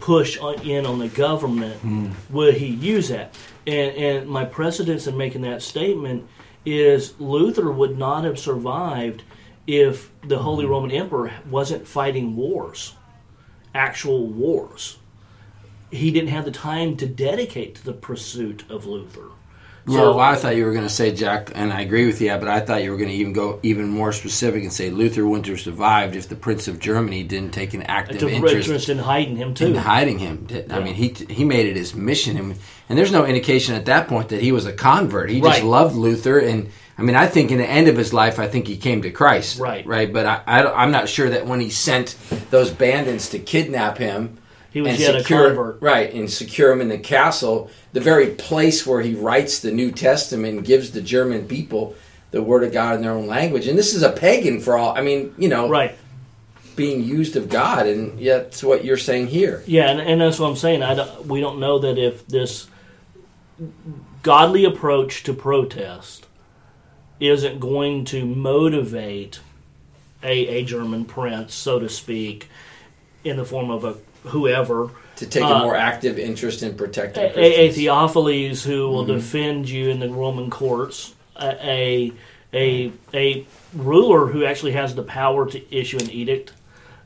push 0.00 0.38
on, 0.38 0.60
in 0.62 0.86
on 0.86 0.98
the 0.98 1.08
government, 1.08 1.76
hmm. 1.80 2.10
will 2.30 2.52
he 2.52 2.66
use 2.66 3.08
that? 3.08 3.34
And, 3.66 3.96
and 3.96 4.28
my 4.28 4.44
precedence 4.44 5.06
in 5.06 5.16
making 5.16 5.42
that 5.42 5.62
statement 5.62 6.28
is 6.64 7.18
Luther 7.20 7.70
would 7.70 7.98
not 7.98 8.24
have 8.24 8.38
survived 8.38 9.22
if 9.66 10.10
the 10.22 10.38
Holy 10.38 10.64
hmm. 10.64 10.70
Roman 10.70 10.90
Emperor 10.90 11.32
wasn't 11.48 11.86
fighting 11.86 12.36
wars, 12.36 12.94
actual 13.74 14.26
wars 14.26 14.98
he 15.92 16.10
didn't 16.10 16.30
have 16.30 16.46
the 16.46 16.50
time 16.50 16.96
to 16.96 17.06
dedicate 17.06 17.74
to 17.76 17.84
the 17.84 17.92
pursuit 17.92 18.64
of 18.70 18.86
Luther. 18.86 19.28
Well, 19.84 20.20
I 20.20 20.36
thought 20.36 20.54
you 20.54 20.64
were 20.64 20.72
going 20.72 20.86
to 20.86 20.92
say 20.92 21.12
Jack, 21.12 21.50
and 21.54 21.72
I 21.72 21.80
agree 21.80 22.06
with 22.06 22.20
you. 22.20 22.30
But 22.36 22.48
I 22.48 22.60
thought 22.60 22.82
you 22.84 22.90
were 22.90 22.96
going 22.96 23.08
to 23.08 23.14
even 23.16 23.32
go 23.32 23.58
even 23.62 23.88
more 23.88 24.12
specific 24.12 24.62
and 24.62 24.72
say 24.72 24.90
Luther 24.90 25.26
wouldn't 25.26 25.46
have 25.48 25.60
survived 25.60 26.14
if 26.14 26.28
the 26.28 26.36
Prince 26.36 26.68
of 26.68 26.78
Germany 26.78 27.24
didn't 27.24 27.52
take 27.52 27.74
an 27.74 27.82
active 27.82 28.22
interest, 28.22 28.68
interest 28.68 28.88
in 28.88 28.98
hiding 28.98 29.36
him 29.36 29.54
too. 29.54 29.66
in 29.66 29.74
hiding 29.74 30.18
him. 30.18 30.46
I 30.70 30.80
mean, 30.80 30.94
he 30.94 31.08
he 31.28 31.44
made 31.44 31.66
it 31.66 31.76
his 31.76 31.94
mission, 31.94 32.36
and, 32.36 32.58
and 32.88 32.98
there's 32.98 33.12
no 33.12 33.24
indication 33.24 33.74
at 33.74 33.86
that 33.86 34.08
point 34.08 34.28
that 34.28 34.40
he 34.40 34.52
was 34.52 34.66
a 34.66 34.72
convert. 34.72 35.30
He 35.30 35.40
just 35.40 35.64
loved 35.64 35.96
Luther, 35.96 36.38
and 36.38 36.70
I 36.96 37.02
mean, 37.02 37.16
I 37.16 37.26
think 37.26 37.50
in 37.50 37.58
the 37.58 37.68
end 37.68 37.88
of 37.88 37.96
his 37.96 38.12
life, 38.12 38.38
I 38.38 38.46
think 38.46 38.68
he 38.68 38.76
came 38.76 39.02
to 39.02 39.10
Christ. 39.10 39.58
Right. 39.58 39.84
right. 39.86 40.12
But 40.12 40.26
I, 40.26 40.42
I 40.46 40.82
I'm 40.82 40.92
not 40.92 41.08
sure 41.08 41.30
that 41.30 41.46
when 41.46 41.58
he 41.58 41.70
sent 41.70 42.16
those 42.50 42.70
bandits 42.70 43.30
to 43.30 43.40
kidnap 43.40 43.98
him, 43.98 44.38
He 44.72 44.80
was 44.80 44.92
and 44.92 45.00
yet 45.00 45.14
a 45.16 45.20
secure, 45.20 45.48
convert. 45.48 45.82
right, 45.82 46.12
and 46.14 46.30
secure 46.30 46.72
him 46.72 46.80
in 46.80 46.88
the 46.88 46.98
castle, 46.98 47.70
the 47.92 48.00
very 48.00 48.28
place 48.28 48.86
where 48.86 49.02
he 49.02 49.14
writes 49.14 49.60
the 49.60 49.70
New 49.70 49.90
Testament 49.92 50.64
gives 50.64 50.92
the 50.92 51.02
German 51.02 51.46
people 51.46 51.94
the 52.30 52.42
Word 52.42 52.64
of 52.64 52.72
God 52.72 52.96
in 52.96 53.02
their 53.02 53.12
own 53.12 53.26
language. 53.26 53.66
And 53.66 53.78
this 53.78 53.92
is 53.94 54.02
a 54.02 54.10
pagan 54.10 54.60
for 54.60 54.78
all. 54.78 54.96
I 54.96 55.02
mean, 55.02 55.34
you 55.36 55.48
know, 55.48 55.68
Right. 55.68 55.94
being 56.74 57.04
used 57.04 57.36
of 57.36 57.50
God, 57.50 57.86
and 57.86 58.18
yet 58.18 58.46
it's 58.46 58.64
what 58.64 58.82
you're 58.84 58.96
saying 58.96 59.26
here. 59.26 59.62
Yeah, 59.66 59.90
and, 59.90 60.00
and 60.00 60.20
that's 60.22 60.38
what 60.38 60.48
I'm 60.48 60.56
saying. 60.56 60.82
I 60.82 60.94
don't, 60.94 61.26
we 61.26 61.40
don't 61.40 61.60
know 61.60 61.78
that 61.80 61.98
if 61.98 62.26
this 62.26 62.66
godly 64.22 64.64
approach 64.64 65.22
to 65.24 65.34
protest 65.34 66.26
isn't 67.20 67.60
going 67.60 68.04
to 68.06 68.24
motivate 68.24 69.40
a, 70.22 70.46
a 70.48 70.64
German 70.64 71.04
prince, 71.04 71.54
so 71.54 71.78
to 71.78 71.88
speak, 71.90 72.48
in 73.24 73.36
the 73.36 73.44
form 73.44 73.70
of 73.70 73.84
a 73.84 73.96
whoever, 74.24 74.90
To 75.16 75.26
take 75.26 75.42
a 75.42 75.46
Uh, 75.46 75.64
more 75.64 75.76
active 75.76 76.18
interest 76.18 76.62
in 76.62 76.74
protecting 76.74 77.24
a, 77.24 77.36
a. 77.36 77.70
Theophilus 77.70 78.64
who 78.64 78.88
will 78.88 79.04
defend 79.04 79.68
you 79.68 79.90
in 79.90 80.00
the 80.00 80.08
Roman 80.08 80.50
courts, 80.50 81.14
a, 81.36 81.54
a 81.62 82.12
a 82.54 82.92
a 83.14 83.46
ruler 83.74 84.26
who 84.26 84.44
actually 84.44 84.72
has 84.72 84.94
the 84.94 85.02
power 85.02 85.46
to 85.50 85.74
issue 85.74 85.98
an 85.98 86.10
edict. 86.10 86.52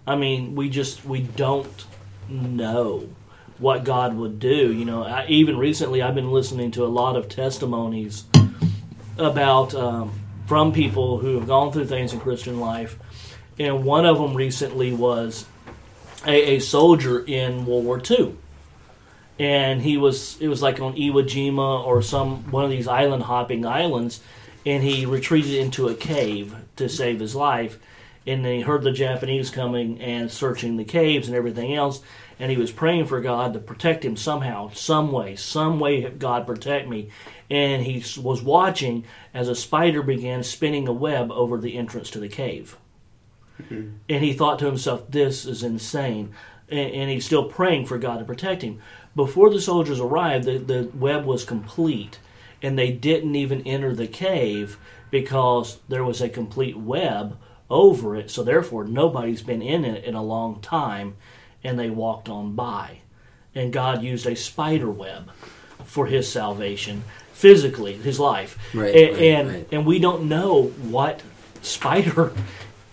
I 0.07 0.17
mean, 0.17 0.55
we 0.55 0.69
just 0.69 1.05
we 1.05 1.21
don't 1.21 1.85
know 2.29 3.09
what 3.59 3.85
God 3.85 4.17
would 4.17 4.39
do. 4.39 4.73
You 4.73 4.85
know, 4.85 5.03
I, 5.03 5.27
even 5.29 5.57
recently 5.57 6.03
I've 6.03 6.15
been 6.15 6.31
listening 6.31 6.71
to 6.73 6.85
a 6.85 6.87
lot 7.01 7.17
of 7.17 7.29
testimonies 7.29 8.25
about 9.19 9.75
um, 9.75 10.13
from 10.47 10.73
people 10.73 11.19
who 11.19 11.39
have 11.39 11.47
gone 11.47 11.73
through 11.73 11.87
things 11.87 12.13
in 12.13 12.21
Christian 12.21 12.61
life, 12.61 12.99
and 13.59 13.85
one 13.85 14.05
of 14.05 14.19
them 14.19 14.35
recently 14.35 14.93
was 14.93 15.47
a, 16.27 16.57
a 16.57 16.59
soldier 16.59 17.25
in 17.25 17.65
World 17.67 17.85
War 17.85 18.03
II 18.11 18.37
and 19.39 19.83
he 19.83 19.97
was 19.97 20.41
it 20.41 20.49
was 20.49 20.63
like 20.63 20.81
on 20.81 20.95
Iwo 20.95 21.23
Jima 21.23 21.85
or 21.85 22.03
some 22.03 22.51
one 22.51 22.65
of 22.65 22.71
these 22.71 22.89
island 22.89 23.25
hopping 23.25 23.67
islands, 23.67 24.21
and 24.65 24.83
he 24.83 25.07
retreated 25.07 25.55
into 25.55 25.89
a 25.89 25.95
cave 25.95 26.55
to 26.77 26.89
save 26.89 27.21
his 27.21 27.35
life, 27.35 27.79
and 28.27 28.45
then 28.45 28.57
he 28.57 28.61
heard 28.63 28.83
the 28.83 28.93
Japanese 28.93 29.51
coming 29.51 30.01
and 30.01 30.31
searching 30.31 30.77
the 30.77 30.85
caves 30.85 31.29
and 31.29 31.37
everything 31.37 31.75
else, 31.75 32.01
and 32.39 32.51
he 32.51 32.57
was 32.57 32.73
praying 32.73 33.07
for 33.07 33.21
God 33.21 33.53
to 33.53 33.59
protect 33.59 34.05
him 34.05 34.17
somehow, 34.17 34.71
some 34.71 35.13
way, 35.13 35.37
some 35.37 35.79
way, 35.81 36.09
God 36.09 36.47
protect 36.47 36.89
me, 36.89 37.11
and 37.51 37.83
he 37.83 38.03
was 38.21 38.43
watching 38.43 39.05
as 39.35 39.49
a 39.49 39.55
spider 39.55 40.03
began 40.03 40.43
spinning 40.43 40.89
a 40.89 40.93
web 40.93 41.31
over 41.31 41.59
the 41.59 41.77
entrance 41.77 42.11
to 42.11 42.21
the 42.21 42.29
cave. 42.29 42.77
Mm-hmm. 43.63 43.97
And 44.09 44.25
he 44.25 44.33
thought 44.33 44.59
to 44.61 44.67
himself, 44.67 45.11
this 45.11 45.45
is 45.45 45.63
insane. 45.63 46.35
And, 46.69 46.91
and 46.93 47.11
he's 47.11 47.25
still 47.25 47.45
praying 47.45 47.87
for 47.87 47.99
God 47.99 48.19
to 48.19 48.25
protect 48.25 48.63
him. 48.63 48.81
Before 49.15 49.51
the 49.51 49.61
soldiers 49.61 50.01
arrived, 50.01 50.45
the, 50.45 50.59
the 50.59 50.91
web 50.95 51.25
was 51.25 51.45
complete. 51.45 52.19
And 52.63 52.79
they 52.79 52.91
didn't 52.91 53.37
even 53.37 53.67
enter 53.67 53.95
the 53.95 54.07
cave 54.07 54.79
because 55.11 55.79
there 55.89 56.05
was 56.05 56.21
a 56.21 56.29
complete 56.29 56.77
web 56.77 57.39
over 57.71 58.17
it. 58.17 58.31
So 58.31 58.43
therefore, 58.43 58.85
nobody's 58.85 59.43
been 59.43 59.63
in 59.63 59.85
it 59.85 60.05
in 60.05 60.15
a 60.15 60.23
long 60.23 60.61
time. 60.61 61.17
And 61.65 61.79
they 61.79 61.91
walked 61.91 62.29
on 62.29 62.55
by. 62.55 62.99
And 63.55 63.73
God 63.73 64.03
used 64.03 64.27
a 64.27 64.37
spider 64.37 64.91
web 64.91 65.31
for 65.85 66.07
his 66.07 66.31
salvation, 66.31 67.05
physically, 67.33 67.95
his 67.95 68.21
life. 68.21 68.59
Right, 68.75 68.95
and, 68.95 69.13
right, 69.15 69.23
and, 69.23 69.49
right. 69.49 69.69
and 69.73 69.87
we 69.87 69.99
don't 69.99 70.29
know 70.29 70.65
what 70.65 71.23
spider 71.63 72.33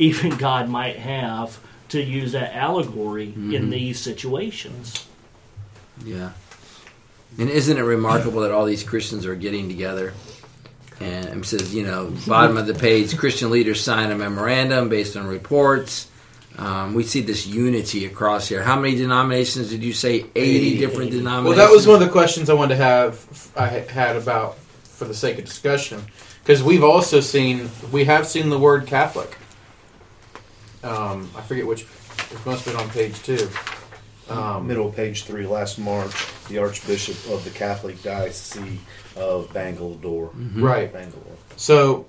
even 0.03 0.37
God 0.37 0.69
might 0.69 0.97
have 0.97 1.59
to 1.89 2.01
use 2.01 2.31
that 2.31 2.55
allegory 2.55 3.27
Mm-hmm. 3.27 3.53
in 3.53 3.69
these 3.69 3.99
situations. 3.99 5.05
Yeah. 6.03 6.31
And 7.37 7.49
isn't 7.49 7.77
it 7.77 7.81
remarkable 7.81 8.41
that 8.41 8.51
all 8.51 8.65
these 8.65 8.83
Christians 8.83 9.25
are 9.25 9.35
getting 9.35 9.67
together? 9.67 10.13
And 10.99 11.43
it 11.43 11.45
says, 11.45 11.73
you 11.73 11.83
know, 11.83 12.13
bottom 12.27 12.57
of 12.57 12.67
the 12.67 12.73
page, 12.73 13.17
Christian 13.17 13.49
leaders 13.51 13.81
sign 13.81 14.11
a 14.11 14.15
memorandum 14.15 14.89
based 14.89 15.15
on 15.17 15.25
reports. 15.27 16.09
Um, 16.57 16.93
we 16.93 17.03
see 17.03 17.21
this 17.21 17.47
unity 17.47 18.05
across 18.05 18.47
here. 18.47 18.61
How 18.61 18.79
many 18.79 18.95
denominations 18.95 19.69
did 19.69 19.83
you 19.83 19.93
say? 19.93 20.25
80, 20.35 20.77
different 20.77 21.09
Well, 21.09 21.19
denominations? 21.19 21.57
Well, 21.57 21.67
that 21.67 21.73
was 21.73 21.87
one 21.87 21.95
of 22.01 22.07
the 22.07 22.11
questions 22.11 22.49
I 22.49 22.53
wanted 22.53 22.75
to 22.77 22.83
have. 22.83 23.51
I 23.55 23.67
had 23.67 24.15
about 24.15 24.57
for 24.83 25.05
the 25.05 25.15
sake 25.15 25.39
of 25.39 25.45
discussion, 25.45 26.05
because 26.43 26.61
we've 26.61 26.83
also 26.83 27.19
seen 27.21 27.71
we 27.91 28.03
have 28.05 28.27
seen 28.27 28.49
the 28.51 28.59
word 28.59 28.85
Catholic. 28.85 29.35
Um, 30.83 31.29
I 31.37 31.41
forget 31.41 31.65
which. 31.65 31.81
It 32.31 32.45
must 32.45 32.65
have 32.65 32.73
been 32.75 32.83
on 32.83 32.89
page 32.89 33.21
two. 33.23 33.49
Um, 34.29 34.67
Middle 34.67 34.87
of 34.87 34.95
page 34.95 35.23
three, 35.23 35.45
last 35.45 35.77
March, 35.77 36.13
the 36.47 36.57
Archbishop 36.59 37.15
of 37.33 37.43
the 37.43 37.49
Catholic 37.49 38.01
Diocese 38.03 38.79
of 39.15 39.51
Bangalore. 39.53 40.31
Right. 40.55 40.91
Bangalore. 40.91 41.23
So 41.57 42.05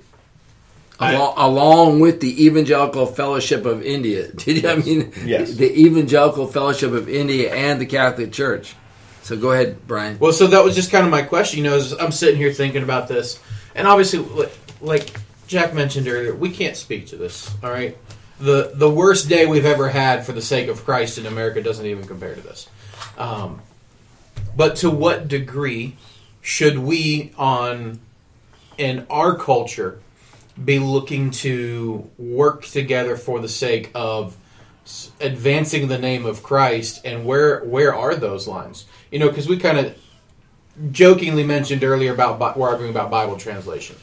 Along, 1.01 1.35
along 1.37 2.01
with 2.01 2.21
the 2.21 2.47
Evangelical 2.47 3.07
Fellowship 3.07 3.65
of 3.67 3.83
India. 3.83 4.31
Did 4.37 4.63
you, 4.63 4.69
I 4.69 4.77
mean, 4.77 5.13
Yes. 5.25 5.55
the 5.55 5.71
Evangelical 5.77 6.47
Fellowship 6.47 6.93
of 6.93 7.09
India 7.09 7.53
and 7.53 7.81
the 7.81 7.87
Catholic 7.87 8.33
Church. 8.33 8.77
So 9.23 9.37
go 9.37 9.51
ahead, 9.51 9.85
Brian. 9.89 10.19
Well, 10.21 10.33
so 10.33 10.47
that 10.47 10.63
was 10.63 10.77
just 10.77 10.93
kind 10.93 11.05
of 11.05 11.11
my 11.11 11.23
question. 11.23 11.59
You 11.59 11.71
know, 11.71 11.77
as 11.77 11.93
I'm 11.95 12.13
sitting 12.13 12.37
here 12.37 12.53
thinking 12.53 12.85
about 12.85 13.09
this, 13.09 13.41
and 13.75 13.89
obviously, 13.89 14.21
li- 14.21 14.49
like 14.81 15.17
Jack 15.49 15.75
mentioned 15.75 16.07
earlier, 16.07 16.33
we 16.35 16.51
can't 16.51 16.77
speak 16.77 17.09
to 17.09 17.17
this. 17.17 17.51
All 17.65 17.71
right, 17.71 17.97
the 18.39 18.73
the 18.75 18.91
worst 18.91 19.29
day 19.29 19.47
we've 19.47 19.65
ever 19.65 19.89
had 19.89 20.25
for 20.27 20.33
the 20.33 20.43
sake 20.43 20.69
of 20.69 20.85
Christ 20.85 21.19
in 21.19 21.27
America 21.27 21.63
doesn't 21.63 21.87
even 21.87 22.07
compare 22.07 22.35
to 22.35 22.41
this. 22.41 22.69
Um, 23.17 23.61
but 24.57 24.77
to 24.77 24.91
what 24.91 25.29
degree 25.29 25.97
should 26.41 26.79
we, 26.79 27.33
on 27.37 28.01
in 28.77 29.07
our 29.09 29.37
culture, 29.37 30.01
be 30.63 30.79
looking 30.79 31.31
to 31.31 32.11
work 32.19 32.65
together 32.65 33.17
for 33.17 33.41
the 33.41 33.49
sake 33.49 33.91
of 33.95 34.37
advancing 35.21 35.89
the 35.89 35.99
name 35.99 36.27
of 36.27 36.43
Christ, 36.43 37.01
and 37.05 37.25
where 37.25 37.61
where 37.65 37.95
are 37.95 38.15
those 38.15 38.47
lines? 38.47 38.87
You 39.11 39.19
know, 39.21 39.29
because 39.29 39.49
we 39.49 39.57
kind 39.57 39.79
of 39.79 39.99
jokingly 40.91 41.45
mentioned 41.45 41.85
earlier 41.85 42.13
about 42.13 42.59
we're 42.59 42.69
arguing 42.69 42.91
about 42.91 43.11
Bible 43.11 43.37
translation. 43.37 43.97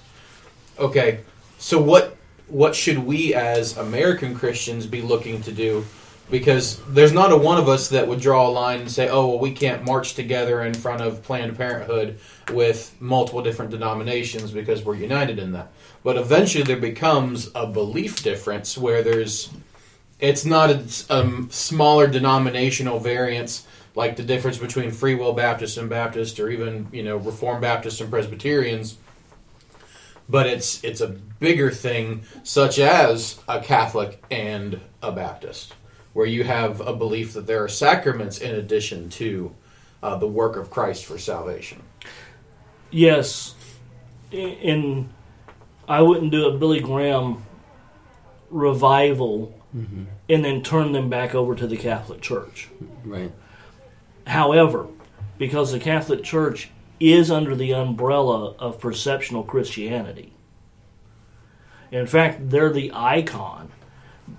Okay, 0.80 1.20
so 1.60 1.82
what 1.82 2.18
what 2.52 2.76
should 2.76 3.00
we 3.00 3.34
as 3.34 3.78
American 3.78 4.36
Christians 4.36 4.86
be 4.86 5.02
looking 5.02 5.42
to 5.44 5.52
do? 5.52 5.86
Because 6.30 6.82
there's 6.90 7.12
not 7.12 7.32
a 7.32 7.38
one 7.38 7.58
of 7.58 7.68
us 7.68 7.90
that 7.90 8.08
would 8.08 8.22
draw 8.22 8.48
a 8.48 8.50
line 8.50 8.82
and 8.82 8.92
say, 8.92 9.10
"Oh, 9.10 9.28
well, 9.28 9.40
we 9.40 9.52
can't 9.52 9.84
march 9.84 10.14
together 10.14 10.62
in 10.64 10.74
front 10.74 11.02
of 11.02 11.24
Planned 11.24 11.58
Parenthood 11.58 12.20
with 12.54 12.96
multiple 13.00 13.42
different 13.42 13.72
denominations 13.72 14.52
because 14.52 14.84
we're 14.84 14.96
united 14.96 15.40
in 15.40 15.52
that." 15.54 15.72
But 16.04 16.18
eventually, 16.18 16.64
there 16.64 16.78
becomes 16.78 17.50
a 17.54 17.68
belief 17.68 18.24
difference 18.24 18.78
where 18.78 19.04
there's 19.04 19.50
it's 20.20 20.46
not 20.46 20.70
a, 20.70 20.86
um, 21.10 21.50
smaller 21.52 22.08
denominational 22.08 23.00
variance 23.00 23.66
like 23.96 24.16
the 24.16 24.24
difference 24.24 24.58
between 24.58 24.92
Free 24.92 25.16
Will 25.16 25.34
Baptists 25.34 25.78
and 25.78 25.90
Baptists, 25.90 26.40
or 26.40 26.50
even 26.50 26.88
you 26.92 27.04
know 27.04 27.18
Reformed 27.18 27.62
Baptists 27.62 28.00
and 28.00 28.10
Presbyterians. 28.10 28.98
But 30.32 30.48
it's 30.48 30.82
it's 30.84 31.02
a 31.02 31.10
bigger 31.10 31.70
thing, 31.70 32.24
such 32.44 32.80
as 32.80 33.40
a 33.48 33.60
Catholic 33.60 34.24
and 34.32 34.80
a 35.04 35.12
Baptist, 35.12 35.76
where 36.14 36.26
you 36.26 36.46
have 36.46 36.80
a 36.80 36.96
belief 36.96 37.34
that 37.34 37.48
there 37.48 37.62
are 37.64 37.68
sacraments 37.68 38.38
in 38.38 38.56
addition 38.56 39.10
to 39.10 39.54
uh, 40.02 40.16
the 40.16 40.28
work 40.28 40.56
of 40.56 40.70
Christ 40.70 41.06
for 41.06 41.18
salvation. 41.18 41.84
Yes, 42.92 43.56
and 44.32 45.10
I 45.88 46.02
wouldn't 46.02 46.32
do 46.32 46.48
a 46.48 46.58
Billy 46.58 46.80
Graham 46.80 47.44
revival 48.50 49.54
and 50.28 50.44
then 50.44 50.62
turn 50.64 50.92
them 50.92 51.10
back 51.10 51.34
over 51.34 51.56
to 51.56 51.68
the 51.68 51.78
Catholic 51.78 52.22
Church. 52.22 52.70
Right. 53.06 53.32
However, 54.28 54.88
because 55.38 55.72
the 55.72 55.80
Catholic 55.80 56.24
Church 56.24 56.70
is 57.02 57.32
under 57.32 57.56
the 57.56 57.74
umbrella 57.74 58.54
of 58.60 58.80
perceptional 58.80 59.44
Christianity. 59.44 60.32
In 61.92 62.06
fact, 62.08 62.50
they're 62.50 62.72
the 62.72 62.92
icon. 62.94 63.72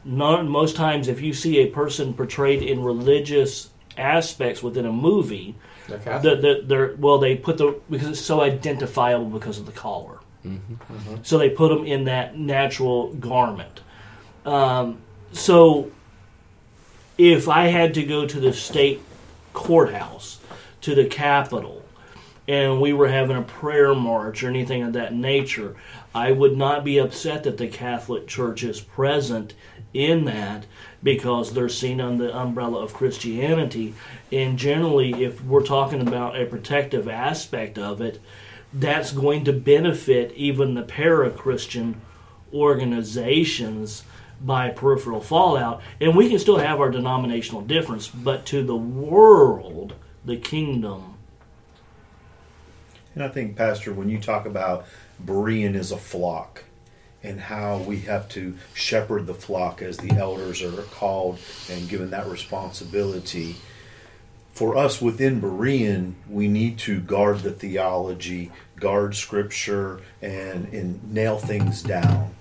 Not, 0.05 0.47
most 0.47 0.77
times, 0.77 1.09
if 1.09 1.21
you 1.21 1.35
see 1.35 1.59
a 1.59 1.67
person 1.67 2.15
portrayed 2.15 2.63
in 2.63 2.83
religious 2.83 3.71
aspects 3.99 4.63
within 4.63 4.87
a 4.87 4.93
movie 4.93 5.55
They're 5.87 5.99
Catholic. 5.99 6.23
that 6.23 6.43
that 6.43 6.69
they're 6.69 6.95
well 6.99 7.19
they 7.19 7.37
put 7.37 7.59
the 7.59 7.79
because 7.91 8.09
it's 8.09 8.21
so 8.21 8.41
identifiable 8.41 9.27
because 9.27 9.59
of 9.59 9.67
the 9.67 9.73
collar. 9.73 10.19
So 11.23 11.39
they 11.39 11.51
put 11.51 11.69
them 11.69 11.85
in 11.87 12.05
that 12.05 12.37
natural 12.39 13.13
garment. 13.15 13.81
Um, 14.45 14.99
so 15.33 15.91
if 17.19 17.49
I 17.49 17.67
had 17.67 17.95
to 17.95 18.03
go 18.03 18.27
to 18.27 18.41
the 18.41 18.53
state 18.53 19.01
courthouse, 19.53 20.41
to 20.81 20.95
the 20.97 21.05
Capitol, 21.05 21.82
and 22.49 22.81
we 22.81 22.93
were 22.93 23.09
having 23.09 23.37
a 23.37 23.43
prayer 23.43 23.95
march 23.95 24.43
or 24.43 24.49
anything 24.49 24.83
of 24.83 24.93
that 24.95 25.15
nature, 25.15 25.77
I 26.15 26.33
would 26.33 26.57
not 26.57 26.85
be 26.85 26.99
upset 26.99 27.45
that 27.45 27.59
the 27.59 27.69
Catholic 27.69 28.27
Church 28.27 28.63
is 28.63 28.81
present 28.81 29.55
in 29.95 30.25
that 30.25 30.67
because 31.03 31.53
they're 31.53 31.69
seen 31.69 32.01
under 32.01 32.27
the 32.27 32.37
umbrella 32.37 32.81
of 32.81 32.95
Christianity. 32.95 33.95
And 34.31 34.59
generally, 34.59 35.25
if 35.25 35.43
we're 35.45 35.65
talking 35.65 36.01
about 36.01 36.41
a 36.41 36.47
protective 36.47 37.09
aspect 37.09 37.79
of 37.79 38.01
it, 38.01 38.21
that's 38.73 39.13
going 39.13 39.45
to 39.45 39.53
benefit 39.53 40.33
even 40.35 40.75
the 40.75 40.83
para 40.83 41.31
Christian 41.31 42.01
organizations 42.53 44.05
by 44.41 44.71
peripheral 44.71 45.21
fallout. 45.21 45.83
And 46.01 46.17
we 46.17 46.29
can 46.29 46.39
still 46.39 46.59
have 46.59 46.81
our 46.81 46.91
denominational 46.91 47.63
difference, 47.63 48.09
but 48.09 48.47
to 48.47 48.65
the 48.65 48.77
world, 48.77 49.95
the 50.25 50.37
kingdom, 50.37 51.12
And 53.15 53.23
I 53.23 53.29
think, 53.29 53.57
Pastor, 53.57 53.93
when 53.93 54.09
you 54.09 54.19
talk 54.19 54.47
about 54.47 54.87
Berean 55.25 55.75
as 55.75 55.93
a 55.93 55.97
flock 55.97 56.65
and 57.23 57.39
how 57.41 57.79
we 57.79 58.01
have 58.01 58.29
to 58.31 58.57
shepherd 58.75 59.27
the 59.27 59.35
flock 59.35 59.83
as 59.83 59.99
the 59.99 60.13
elders 60.13 60.63
are 60.63 60.83
called 60.83 61.39
and 61.71 61.89
given 61.89 62.11
that 62.11 62.27
responsibility, 62.27 63.57
for 64.53 64.77
us 64.77 65.01
within 65.01 65.41
Berean, 65.41 66.15
we 66.29 66.47
need 66.47 66.79
to 66.81 67.01
guard 67.01 67.41
the 67.41 67.53
theology, 67.53 68.51
guard 68.79 69.15
scripture, 69.17 70.01
and, 70.21 70.73
and 70.73 71.13
nail 71.13 71.39
things 71.39 71.83
down. 71.83 72.35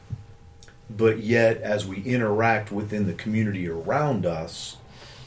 But 0.90 1.20
yet, 1.20 1.62
as 1.62 1.88
we 1.88 2.04
interact 2.04 2.70
within 2.72 3.08
the 3.08 3.14
community 3.14 3.70
around 3.70 4.26
us, 4.26 4.76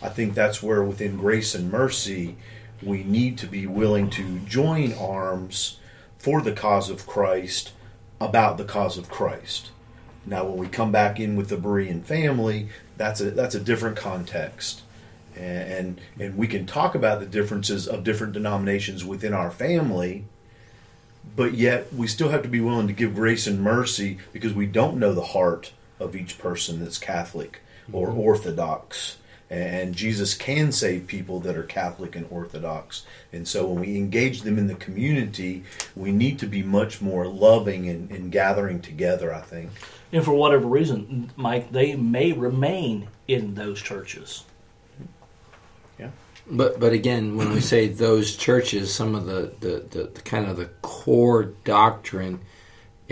I 0.03 0.11
think 0.11 0.35
that's 0.35 0.63
where 0.63 0.85
within 0.85 1.17
grace 1.17 1.55
and 1.55 1.73
mercy, 1.73 2.37
we 2.85 3.03
need 3.03 3.39
to 3.39 3.47
be 3.47 3.67
willing 3.67 4.11
to 4.11 4.39
join 4.41 4.93
arms 4.95 5.79
for 6.19 6.41
the 6.41 6.53
cause 6.53 6.91
of 6.91 7.07
Christ 7.07 7.73
about 8.21 8.57
the 8.57 8.65
cause 8.65 8.97
of 8.97 9.11
Christ. 9.11 9.71
Now, 10.27 10.45
when 10.45 10.57
we 10.57 10.69
come 10.69 10.91
back 10.91 11.21
in 11.21 11.37
with 11.37 11.49
the 11.49 11.57
Berean 11.57 12.03
family, 12.03 12.69
that's 12.97 13.21
a 13.21 13.31
that's 13.31 13.55
a 13.55 13.61
different 13.61 13.97
context, 13.97 14.83
and 15.37 15.69
and, 15.71 16.01
and 16.19 16.39
we 16.39 16.47
can 16.47 16.65
talk 16.65 16.95
about 16.95 17.21
the 17.21 17.27
differences 17.27 17.87
of 17.87 18.05
different 18.05 18.33
denominations 18.33 19.05
within 19.05 19.35
our 19.35 19.51
family. 19.51 20.25
But 21.37 21.55
yet, 21.55 21.93
we 21.93 22.07
still 22.07 22.31
have 22.31 22.43
to 22.43 22.49
be 22.49 22.61
willing 22.61 22.87
to 22.87 22.93
give 22.93 23.15
grace 23.15 23.47
and 23.47 23.61
mercy 23.61 24.19
because 24.33 24.55
we 24.55 24.67
don't 24.67 24.99
know 24.99 25.13
the 25.13 25.23
heart 25.23 25.73
of 25.99 26.15
each 26.15 26.39
person 26.39 26.81
that's 26.81 26.99
Catholic 26.99 27.61
or 27.93 28.09
mm-hmm. 28.09 28.21
Orthodox 28.21 29.17
and 29.55 29.95
Jesus 29.95 30.35
can 30.35 30.73
save 30.73 31.07
people 31.07 31.41
that 31.41 31.57
are 31.57 31.63
Catholic 31.63 32.17
and 32.17 32.27
Orthodox. 32.31 33.07
And 33.33 33.47
so 33.47 33.67
when 33.67 33.81
we 33.81 33.97
engage 33.97 34.43
them 34.43 34.59
in 34.59 34.67
the 34.67 34.75
community, 34.75 35.65
we 35.95 36.13
need 36.13 36.39
to 36.41 36.47
be 36.47 36.63
much 36.63 37.01
more 37.01 37.27
loving 37.27 37.89
and, 37.89 38.11
and 38.11 38.33
gathering 38.33 38.81
together, 38.81 39.33
I 39.33 39.41
think. 39.41 39.71
and 40.13 40.25
for 40.25 40.33
whatever 40.33 40.67
reason, 40.67 41.31
Mike, 41.37 41.73
they 41.73 41.95
may 41.95 42.33
remain 42.33 43.09
in 43.29 43.55
those 43.55 43.81
churches. 43.81 44.45
Yeah. 45.99 46.11
But 46.51 46.81
but 46.81 46.93
again, 46.93 47.37
when 47.37 47.53
we 47.53 47.61
say 47.61 47.89
those 47.89 48.37
churches, 48.37 48.93
some 48.93 49.15
of 49.15 49.27
the, 49.27 49.53
the, 49.61 49.85
the, 49.91 50.05
the 50.15 50.23
kind 50.23 50.47
of 50.47 50.57
the 50.57 50.67
core 50.83 51.45
doctrine 51.65 52.41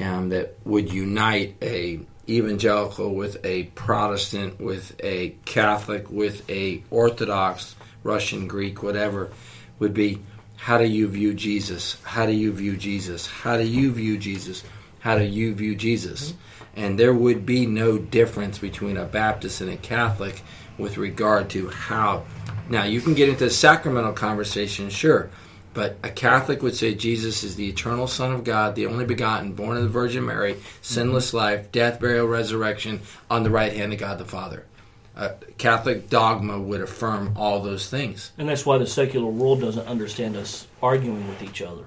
um, 0.03 0.31
that 0.31 0.57
would 0.65 0.93
unite 0.93 1.57
a 1.63 2.01
evangelical 2.29 3.15
with 3.15 3.45
a 3.45 3.65
Protestant, 3.75 4.61
with 4.61 4.95
a 5.01 5.35
Catholic, 5.45 6.11
with 6.11 6.49
a 6.51 6.83
Orthodox, 6.91 7.75
Russian, 8.03 8.47
Greek, 8.47 8.83
whatever, 8.83 9.31
would 9.79 9.95
be 9.95 10.21
how 10.57 10.79
do 10.79 10.85
you 10.85 11.09
view 11.09 11.35
Jesus? 11.35 12.01
How 12.05 12.25
do 12.25 12.33
you 12.33 12.53
view 12.53 12.77
Jesus? 12.77 13.27
How 13.27 13.57
do 13.57 13.65
you 13.65 13.91
view 13.93 14.17
Jesus? 14.17 14.63
How 15.01 15.19
do 15.19 15.25
you 15.25 15.55
view 15.55 15.75
Jesus? 15.75 16.31
Mm-hmm. 16.31 16.81
And 16.81 16.99
there 16.99 17.13
would 17.13 17.45
be 17.45 17.67
no 17.67 17.99
difference 17.99 18.59
between 18.59 18.97
a 18.97 19.05
Baptist 19.05 19.61
and 19.61 19.71
a 19.71 19.77
Catholic 19.77 20.43
with 20.79 20.99
regard 20.99 21.51
to 21.51 21.69
how. 21.69 22.25
Now, 22.69 22.85
you 22.85 23.01
can 23.01 23.15
get 23.15 23.29
into 23.29 23.45
the 23.45 23.51
sacramental 23.51 24.13
conversation, 24.13 24.89
sure, 24.89 25.31
but 25.75 25.97
a 26.03 26.11
Catholic 26.11 26.63
would 26.63 26.77
say 26.77 26.95
Jesus 26.95 27.43
is 27.43 27.57
the 27.57 27.69
eternal 27.69 28.07
Son 28.07 28.33
of 28.33 28.45
God, 28.45 28.75
the 28.75 28.87
only 28.87 29.05
begotten, 29.05 29.53
born 29.53 29.77
of 29.77 29.83
the 29.83 29.89
Virgin 29.89 30.27
Mary, 30.27 30.57
sinless 30.81 31.33
life, 31.33 31.73
death, 31.73 32.01
burial, 32.01 32.27
resurrection, 32.27 33.01
on 33.31 33.43
the 33.43 33.51
right 33.51 33.73
hand 33.73 33.93
of 33.93 33.99
God 33.99 34.19
the 34.19 34.25
Father. 34.25 34.67
Uh, 35.15 35.33
Catholic 35.59 36.09
dogma 36.09 36.59
would 36.59 36.81
affirm 36.81 37.35
all 37.37 37.61
those 37.61 37.89
things. 37.89 38.33
And 38.39 38.49
that's 38.49 38.65
why 38.65 38.79
the 38.79 38.87
secular 38.87 39.31
world 39.31 39.61
doesn't 39.61 39.87
understand 39.87 40.37
us 40.37 40.67
arguing 40.83 41.29
with 41.29 41.43
each 41.43 41.61
other. 41.61 41.87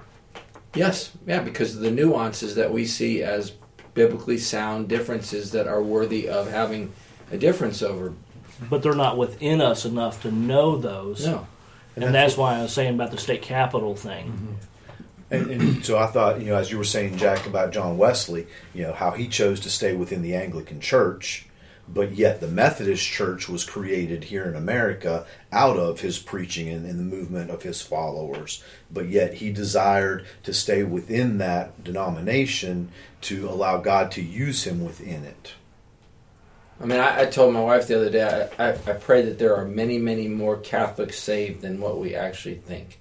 Yes, 0.76 1.12
yeah, 1.26 1.41
because 1.41 1.76
of 1.76 1.82
the 1.82 1.91
nuances 1.91 2.56
that 2.56 2.71
we 2.71 2.86
see 2.86 3.24
as 3.24 3.52
biblically 3.93 4.38
sound 4.38 4.89
differences 4.89 5.52
that 5.52 5.67
are 5.67 5.82
worthy 5.82 6.28
of 6.28 6.52
having 6.52 6.93
a 7.32 7.38
difference 7.38 7.82
over. 7.82 8.13
But 8.69 8.84
they're 8.84 8.93
not 8.93 9.17
within 9.17 9.62
us 9.62 9.86
enough 9.86 10.21
to 10.21 10.32
know 10.32 10.78
those. 10.78 11.26
No. 11.26 11.48
And, 11.96 12.14
that's, 12.14 12.36
why 12.36 12.58
I 12.58 12.62
was 12.62 12.74
saying 12.74 12.96
about 12.96 13.12
the 13.12 13.18
state 13.18 13.42
capital 13.42 13.96
thing. 13.96 14.32
Mm-hmm. 14.32 14.54
And, 15.32 15.50
and 15.50 15.86
so 15.86 15.98
I 15.98 16.08
thought, 16.08 16.40
you 16.40 16.48
know, 16.48 16.56
as 16.56 16.70
you 16.70 16.78
were 16.78 16.84
saying, 16.84 17.18
Jack, 17.18 17.48
about 17.48 17.72
John 17.72 17.98
Wesley, 17.98 18.48
you 18.74 18.84
know, 18.84 18.94
how 18.94 19.12
he 19.12 19.28
chose 19.28 19.60
to 19.62 19.70
stay 19.70 19.96
within 19.96 20.22
the 20.22 20.36
Anglican 20.36 20.80
Church, 20.80 21.48
but 21.88 22.14
yet 22.14 22.42
the 22.42 22.48
Methodist 22.48 23.06
Church 23.06 23.50
was 23.50 23.64
created 23.64 24.26
here 24.26 24.46
in 24.46 24.56
America 24.56 25.26
out 25.52 25.78
of 25.78 26.02
his 26.02 26.20
preaching 26.20 26.70
and, 26.70 26.86
and 26.86 27.00
the 27.00 27.04
movement 27.04 27.50
of 27.50 27.64
his 27.64 27.82
followers. 27.82 28.64
But 28.92 29.08
yet 29.08 29.36
he 29.36 29.52
desired 29.52 30.26
to 30.44 30.54
stay 30.54 30.84
within 30.84 31.38
that 31.40 31.84
denomination 31.84 32.92
to 33.22 33.50
allow 33.50 33.78
God 33.78 34.12
to 34.12 34.22
use 34.22 34.66
him 34.66 34.84
within 34.84 35.24
it. 35.24 35.54
I 36.82 36.86
mean, 36.86 37.00
I, 37.00 37.22
I 37.22 37.26
told 37.26 37.54
my 37.54 37.62
wife 37.62 37.88
the 37.88 37.96
other 37.96 38.10
day, 38.10 38.50
I, 38.60 38.70
I, 38.70 38.72
I 38.72 38.94
pray 38.94 39.22
that 39.24 39.40
there 39.40 39.56
are 39.56 39.66
many, 39.66 39.98
many 39.98 40.28
more 40.28 40.58
Catholics 40.58 41.18
saved 41.18 41.62
than 41.62 41.80
what 41.80 42.00
we 42.00 42.16
actually 42.16 42.56
think. 42.56 43.00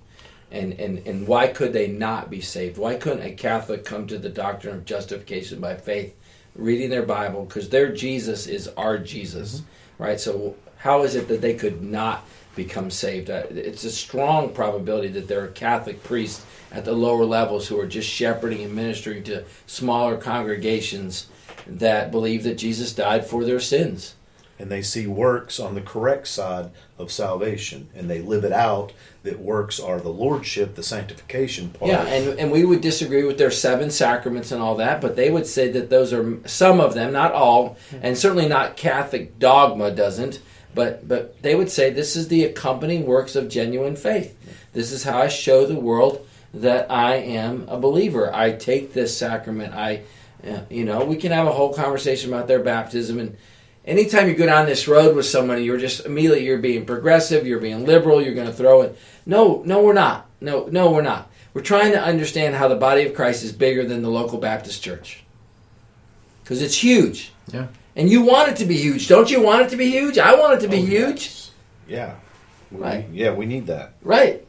And, 0.52 0.74
and, 0.74 1.04
and 1.06 1.26
why 1.26 1.48
could 1.48 1.72
they 1.72 1.88
not 1.88 2.30
be 2.30 2.40
saved? 2.40 2.78
Why 2.78 2.94
couldn't 2.94 3.26
a 3.26 3.32
Catholic 3.32 3.84
come 3.84 4.06
to 4.06 4.18
the 4.18 4.28
doctrine 4.28 4.76
of 4.76 4.84
justification 4.84 5.60
by 5.60 5.74
faith, 5.74 6.14
reading 6.54 6.90
their 6.90 7.02
Bible? 7.02 7.44
Because 7.44 7.68
their 7.68 7.92
Jesus 7.92 8.46
is 8.46 8.68
our 8.76 8.96
Jesus, 8.98 9.62
right? 9.98 10.20
So, 10.20 10.54
how 10.76 11.02
is 11.02 11.16
it 11.16 11.26
that 11.28 11.40
they 11.40 11.54
could 11.54 11.82
not 11.82 12.24
become 12.54 12.90
saved? 12.90 13.30
Uh, 13.30 13.44
It's 13.50 13.82
a 13.82 13.90
strong 13.90 14.50
probability 14.50 15.08
that 15.08 15.26
there 15.26 15.42
are 15.42 15.48
Catholic 15.48 16.04
priests 16.04 16.44
at 16.70 16.84
the 16.84 16.92
lower 16.92 17.24
levels 17.24 17.66
who 17.66 17.80
are 17.80 17.86
just 17.86 18.08
shepherding 18.08 18.62
and 18.62 18.74
ministering 18.74 19.24
to 19.24 19.44
smaller 19.66 20.16
congregations 20.16 21.26
that 21.66 22.10
believe 22.10 22.42
that 22.44 22.58
Jesus 22.58 22.92
died 22.92 23.26
for 23.26 23.44
their 23.44 23.60
sins. 23.60 24.14
And 24.56 24.70
they 24.70 24.82
see 24.82 25.06
works 25.08 25.58
on 25.58 25.74
the 25.74 25.80
correct 25.80 26.28
side 26.28 26.70
of 26.96 27.10
salvation, 27.10 27.88
and 27.94 28.08
they 28.08 28.20
live 28.20 28.44
it 28.44 28.52
out 28.52 28.92
that 29.24 29.40
works 29.40 29.80
are 29.80 30.00
the 30.00 30.10
lordship, 30.10 30.76
the 30.76 30.82
sanctification 30.82 31.70
part. 31.70 31.90
Yeah, 31.90 32.04
and, 32.06 32.38
and 32.38 32.52
we 32.52 32.64
would 32.64 32.80
disagree 32.80 33.24
with 33.24 33.36
their 33.36 33.50
seven 33.50 33.90
sacraments 33.90 34.52
and 34.52 34.62
all 34.62 34.76
that, 34.76 35.00
but 35.00 35.16
they 35.16 35.30
would 35.30 35.46
say 35.46 35.72
that 35.72 35.90
those 35.90 36.12
are 36.12 36.38
some 36.46 36.78
of 36.78 36.94
them, 36.94 37.12
not 37.12 37.32
all, 37.32 37.76
and 38.00 38.16
certainly 38.16 38.46
not 38.46 38.76
Catholic 38.76 39.40
dogma 39.40 39.90
doesn't, 39.90 40.40
but 40.72 41.06
but 41.06 41.40
they 41.42 41.54
would 41.54 41.70
say 41.70 41.90
this 41.90 42.14
is 42.14 42.28
the 42.28 42.44
accompanying 42.44 43.06
works 43.06 43.34
of 43.34 43.48
genuine 43.48 43.96
faith. 43.96 44.36
This 44.72 44.92
is 44.92 45.04
how 45.04 45.18
I 45.18 45.28
show 45.28 45.66
the 45.66 45.78
world 45.78 46.26
that 46.52 46.90
I 46.90 47.16
am 47.16 47.66
a 47.68 47.78
believer. 47.78 48.32
I 48.34 48.52
take 48.52 48.92
this 48.92 49.16
sacrament. 49.16 49.74
I, 49.74 50.02
uh, 50.46 50.60
you 50.70 50.84
know, 50.84 51.04
we 51.04 51.16
can 51.16 51.32
have 51.32 51.46
a 51.46 51.52
whole 51.52 51.72
conversation 51.74 52.32
about 52.32 52.48
their 52.48 52.60
baptism 52.60 53.18
and. 53.18 53.36
Anytime 53.86 54.28
you 54.28 54.34
go 54.34 54.46
down 54.46 54.64
this 54.64 54.88
road 54.88 55.14
with 55.14 55.26
somebody, 55.26 55.62
you're 55.62 55.76
just 55.76 56.06
immediately 56.06 56.42
you're 56.46 56.56
being 56.56 56.86
progressive, 56.86 57.46
you're 57.46 57.60
being 57.60 57.84
liberal, 57.84 58.22
you're 58.22 58.32
going 58.34 58.46
to 58.46 58.52
throw 58.54 58.80
it. 58.80 58.96
No, 59.26 59.62
no, 59.66 59.82
we're 59.82 59.92
not. 59.92 60.26
No, 60.40 60.64
no, 60.68 60.90
we're 60.90 61.02
not. 61.02 61.30
We're 61.52 61.60
trying 61.60 61.92
to 61.92 62.00
understand 62.02 62.54
how 62.54 62.68
the 62.68 62.76
body 62.76 63.04
of 63.04 63.12
Christ 63.12 63.44
is 63.44 63.52
bigger 63.52 63.84
than 63.84 64.00
the 64.00 64.08
local 64.08 64.38
Baptist 64.38 64.82
church. 64.82 65.22
Because 66.42 66.62
it's 66.62 66.82
huge. 66.82 67.30
Yeah. 67.52 67.66
And 67.94 68.08
you 68.08 68.22
want 68.22 68.48
it 68.52 68.56
to 68.56 68.64
be 68.64 68.78
huge. 68.78 69.06
Don't 69.06 69.30
you 69.30 69.42
want 69.42 69.66
it 69.66 69.68
to 69.68 69.76
be 69.76 69.90
huge? 69.90 70.16
I 70.16 70.34
want 70.34 70.54
it 70.54 70.60
to 70.62 70.68
be 70.68 70.78
Oh, 70.78 70.86
huge. 70.86 71.20
yes. 71.26 71.50
Yeah. 71.86 72.14
We- 72.72 72.78
Right. 72.80 73.06
Yeah, 73.12 73.32
we 73.34 73.44
need 73.44 73.66
that. 73.66 73.92
Right. 74.00 74.46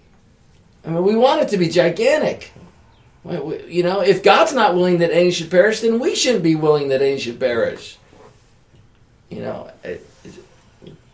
I 0.85 0.91
mean, 0.91 1.03
we 1.03 1.17
want 1.17 1.41
it 1.41 1.49
to 1.49 1.57
be 1.57 1.67
gigantic. 1.67 2.53
You 3.29 3.83
know, 3.83 4.01
if 4.01 4.21
God's 4.23 4.53
not 4.53 4.75
willing 4.75 4.99
that 4.99 5.11
any 5.11 5.31
should 5.31 5.49
perish, 5.49 5.81
then 5.81 5.99
we 5.99 6.15
shouldn't 6.15 6.43
be 6.43 6.55
willing 6.55 6.89
that 6.89 7.01
any 7.01 7.19
should 7.19 7.39
perish. 7.39 7.97
You 9.29 9.41
know, 9.41 9.71
it- 9.83 10.05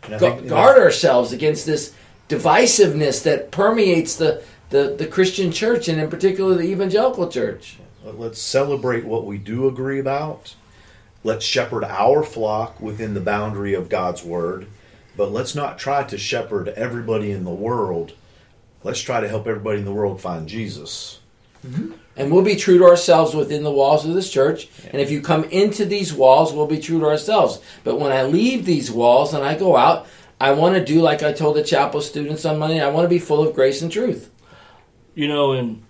And 0.04 0.14
I 0.16 0.18
gu- 0.18 0.26
think, 0.26 0.36
you 0.42 0.48
know, 0.50 0.56
guard 0.56 0.78
ourselves 0.78 1.32
against 1.32 1.64
this 1.64 1.92
divisiveness 2.28 3.22
that 3.22 3.50
permeates 3.50 4.16
the, 4.16 4.42
the, 4.70 4.94
the 4.98 5.06
Christian 5.06 5.52
church 5.52 5.88
and 5.88 6.00
in 6.00 6.10
particular 6.10 6.54
the 6.54 6.64
evangelical 6.64 7.28
church. 7.28 7.78
Let's 8.04 8.40
celebrate 8.40 9.04
what 9.04 9.24
we 9.26 9.38
do 9.38 9.68
agree 9.68 10.00
about. 10.00 10.54
Let's 11.24 11.44
shepherd 11.44 11.84
our 11.84 12.22
flock 12.24 12.80
within 12.80 13.14
the 13.14 13.20
boundary 13.20 13.74
of 13.74 13.88
God's 13.88 14.24
word. 14.24 14.66
But 15.16 15.30
let's 15.30 15.54
not 15.54 15.78
try 15.78 16.02
to 16.04 16.18
shepherd 16.18 16.68
everybody 16.70 17.30
in 17.30 17.44
the 17.44 17.50
world. 17.50 18.12
Let's 18.82 19.00
try 19.00 19.20
to 19.20 19.28
help 19.28 19.46
everybody 19.46 19.78
in 19.78 19.84
the 19.84 19.92
world 19.92 20.20
find 20.20 20.48
Jesus. 20.48 21.20
Mm-hmm. 21.64 21.92
And 22.16 22.30
we'll 22.30 22.42
be 22.42 22.56
true 22.56 22.78
to 22.78 22.84
ourselves 22.84 23.34
within 23.34 23.62
the 23.62 23.70
walls 23.70 24.04
of 24.04 24.14
this 24.14 24.30
church. 24.30 24.68
And 24.90 25.00
if 25.00 25.10
you 25.10 25.22
come 25.22 25.44
into 25.44 25.84
these 25.86 26.12
walls, 26.12 26.52
we'll 26.52 26.66
be 26.66 26.78
true 26.78 27.00
to 27.00 27.06
ourselves. 27.06 27.60
But 27.84 27.98
when 27.98 28.12
I 28.12 28.24
leave 28.24 28.66
these 28.66 28.90
walls 28.90 29.32
and 29.32 29.42
I 29.42 29.56
go 29.56 29.76
out, 29.76 30.06
I 30.38 30.52
want 30.52 30.74
to 30.74 30.84
do 30.84 31.00
like 31.00 31.22
I 31.22 31.32
told 31.32 31.56
the 31.56 31.62
chapel 31.62 32.00
students 32.00 32.44
on 32.44 32.58
Monday. 32.58 32.80
I 32.80 32.90
want 32.90 33.04
to 33.04 33.08
be 33.08 33.18
full 33.18 33.46
of 33.46 33.54
grace 33.54 33.80
and 33.80 33.90
truth. 33.90 34.30
You 35.14 35.28
know, 35.28 35.52
and 35.52 35.82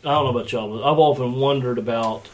I 0.00 0.12
don't 0.12 0.24
know 0.24 0.38
about 0.38 0.52
y'all, 0.52 0.68
but 0.68 0.84
I've 0.84 0.98
often 0.98 1.34
wondered 1.34 1.78
about 1.78 2.28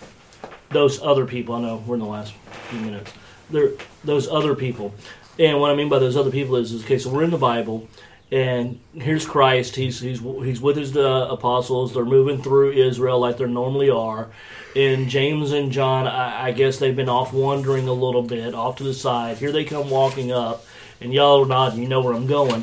those 0.70 1.00
other 1.02 1.26
people. 1.26 1.54
I 1.54 1.60
know 1.60 1.84
we're 1.86 1.94
in 1.94 2.00
the 2.00 2.06
last 2.06 2.32
few 2.68 2.80
minutes. 2.80 3.12
There, 3.50 3.72
those 4.04 4.28
other 4.28 4.54
people, 4.54 4.94
and 5.38 5.60
what 5.60 5.70
I 5.70 5.74
mean 5.74 5.88
by 5.88 5.98
those 5.98 6.16
other 6.16 6.30
people 6.30 6.56
is, 6.56 6.72
is 6.72 6.84
okay. 6.84 6.98
So 6.98 7.10
we're 7.10 7.24
in 7.24 7.30
the 7.30 7.38
Bible, 7.38 7.88
and 8.32 8.78
here's 8.94 9.26
Christ. 9.26 9.76
He's 9.76 10.00
he's 10.00 10.20
he's 10.20 10.60
with 10.60 10.76
his 10.76 10.96
uh, 10.96 11.28
apostles. 11.30 11.94
They're 11.94 12.04
moving 12.04 12.42
through 12.42 12.72
Israel 12.72 13.18
like 13.18 13.38
they 13.38 13.46
normally 13.46 13.90
are. 13.90 14.28
And 14.76 15.08
James 15.08 15.50
and 15.50 15.72
John, 15.72 16.06
I, 16.06 16.46
I 16.46 16.52
guess 16.52 16.78
they've 16.78 16.94
been 16.94 17.08
off 17.08 17.32
wandering 17.32 17.88
a 17.88 17.92
little 17.92 18.22
bit, 18.22 18.54
off 18.54 18.76
to 18.76 18.84
the 18.84 18.94
side. 18.94 19.38
Here 19.38 19.50
they 19.50 19.64
come 19.64 19.90
walking 19.90 20.30
up, 20.30 20.64
and 21.00 21.12
y'all 21.12 21.42
are 21.42 21.46
nodding. 21.46 21.82
You 21.82 21.88
know 21.88 22.00
where 22.00 22.14
I'm 22.14 22.28
going. 22.28 22.62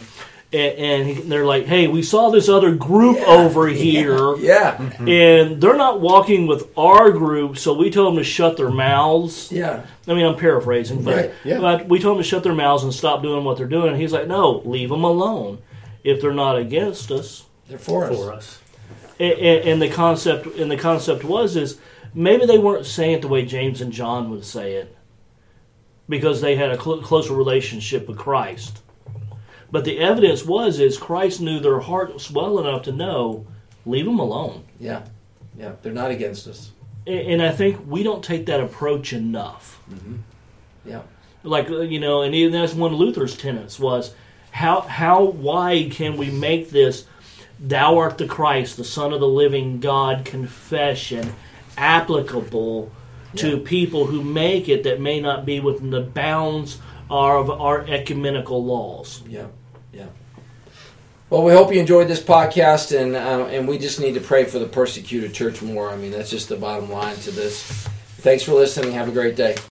And, 0.53 0.79
and 1.19 1.31
they're 1.31 1.45
like, 1.45 1.65
"Hey, 1.65 1.87
we 1.87 2.01
saw 2.01 2.29
this 2.29 2.47
other 2.47 2.73
group 2.73 3.17
over 3.27 3.67
here." 3.85 4.37
Yeah. 4.37 4.77
Mm-hmm. 4.77 5.07
and 5.09 5.61
they're 5.61 5.75
not 5.75 5.99
walking 5.99 6.47
with 6.47 6.69
our 6.77 7.11
group, 7.11 7.57
so 7.57 7.73
we 7.73 7.89
told 7.91 8.07
them 8.13 8.17
to 8.17 8.23
shut 8.23 8.55
their 8.55 8.69
mouths. 8.71 9.51
Yeah. 9.51 9.85
I 10.07 10.13
mean, 10.13 10.25
I'm 10.25 10.37
paraphrasing, 10.37 11.03
but, 11.03 11.15
Right, 11.15 11.31
yeah. 11.43 11.59
but 11.59 11.89
we 11.89 11.99
told 11.99 12.15
them 12.17 12.23
to 12.23 12.29
shut 12.29 12.43
their 12.43 12.55
mouths 12.55 12.83
and 12.85 12.93
stop 12.93 13.21
doing 13.21 13.43
what 13.43 13.57
they're 13.57 13.67
doing. 13.67 13.89
And 13.89 14.01
he's 14.01 14.13
like, 14.13 14.27
no, 14.27 14.61
leave 14.63 14.87
them 14.87 15.03
alone. 15.03 15.57
If 16.05 16.21
they're 16.21 16.33
not 16.33 16.57
against 16.57 17.11
us, 17.11 17.45
They're 17.67 17.77
for 17.77 18.05
us. 18.05 18.15
for 18.17 18.31
us. 18.31 18.61
and, 19.19 19.33
and 19.33 19.67
and 19.69 19.81
the 19.81 19.89
concept 19.89 20.45
and 20.57 20.71
the 20.71 20.77
concept 20.77 21.25
was 21.25 21.57
is 21.57 21.77
maybe 22.13 22.45
they 22.45 22.57
weren't 22.57 22.85
saying 22.85 23.15
it 23.15 23.21
the 23.21 23.27
way 23.27 23.43
James 23.45 23.81
and 23.81 23.91
John 23.91 24.29
would 24.31 24.45
say 24.45 24.75
it 24.75 24.95
because 26.07 26.39
they 26.39 26.55
had 26.55 26.71
a 26.71 26.81
cl- 26.81 27.01
closer 27.01 27.33
relationship 27.33 28.07
with 28.07 28.17
Christ. 28.17 28.79
But 29.71 29.83
the 29.85 29.99
evidence 29.99 30.45
was 30.45 30.79
is 30.79 30.97
Christ 30.97 31.41
knew 31.41 31.59
their 31.59 31.79
hearts 31.79 32.31
well 32.31 32.59
enough 32.59 32.83
to 32.83 32.91
know, 32.91 33.45
leave 33.85 34.05
them 34.05 34.19
alone. 34.19 34.63
Yeah. 34.79 35.03
Yeah. 35.57 35.73
They're 35.81 35.91
not 35.91 36.11
against 36.11 36.47
us. 36.47 36.71
A- 37.05 37.31
and 37.31 37.41
I 37.41 37.51
think 37.51 37.81
we 37.85 38.03
don't 38.03 38.23
take 38.23 38.45
that 38.45 38.59
approach 38.59 39.13
enough. 39.13 39.81
Yeah. 40.85 41.01
Like 41.43 41.69
uh, 41.69 41.81
you 41.81 41.99
know, 41.99 42.21
and 42.21 42.33
even 42.33 42.53
that's 42.53 42.73
one 42.73 42.93
of 42.93 42.99
Luther's 42.99 43.35
tenets 43.37 43.79
was 43.79 44.13
how 44.51 44.81
how 44.81 45.23
wide 45.23 45.91
can 45.91 46.17
we 46.17 46.29
make 46.31 46.69
this 46.69 47.05
"Thou 47.59 47.97
art 47.97 48.17
the 48.17 48.27
Christ, 48.27 48.77
the 48.77 48.83
Son 48.83 49.13
of 49.13 49.19
the 49.19 49.27
Living 49.27 49.79
God" 49.79 50.25
confession 50.25 51.33
applicable 51.77 52.91
to 53.35 53.57
people 53.57 54.05
who 54.07 54.23
make 54.23 54.67
it 54.67 54.83
that 54.83 54.99
may 54.99 55.19
not 55.19 55.45
be 55.45 55.59
within 55.59 55.91
the 55.91 56.01
bounds 56.01 56.79
of 57.09 57.49
our 57.49 57.85
ecumenical 57.87 58.63
laws. 58.63 59.21
Yeah, 59.27 59.47
yeah. 59.91 60.07
Well, 61.29 61.43
we 61.43 61.51
hope 61.51 61.73
you 61.73 61.79
enjoyed 61.81 62.07
this 62.07 62.23
podcast, 62.23 62.97
and 62.97 63.13
uh, 63.13 63.47
and 63.47 63.67
we 63.67 63.77
just 63.77 63.99
need 63.99 64.13
to 64.13 64.21
pray 64.21 64.45
for 64.45 64.59
the 64.59 64.65
persecuted 64.65 65.33
church 65.33 65.61
more. 65.61 65.89
I 65.89 65.97
mean, 65.97 66.11
that's 66.11 66.29
just 66.29 66.47
the 66.47 66.55
bottom 66.55 66.89
line 66.89 67.17
to 67.17 67.31
this. 67.31 67.63
Thanks 68.19 68.43
for 68.43 68.53
listening. 68.53 68.93
Have 68.93 69.09
a 69.09 69.11
great 69.11 69.35
day. 69.35 69.57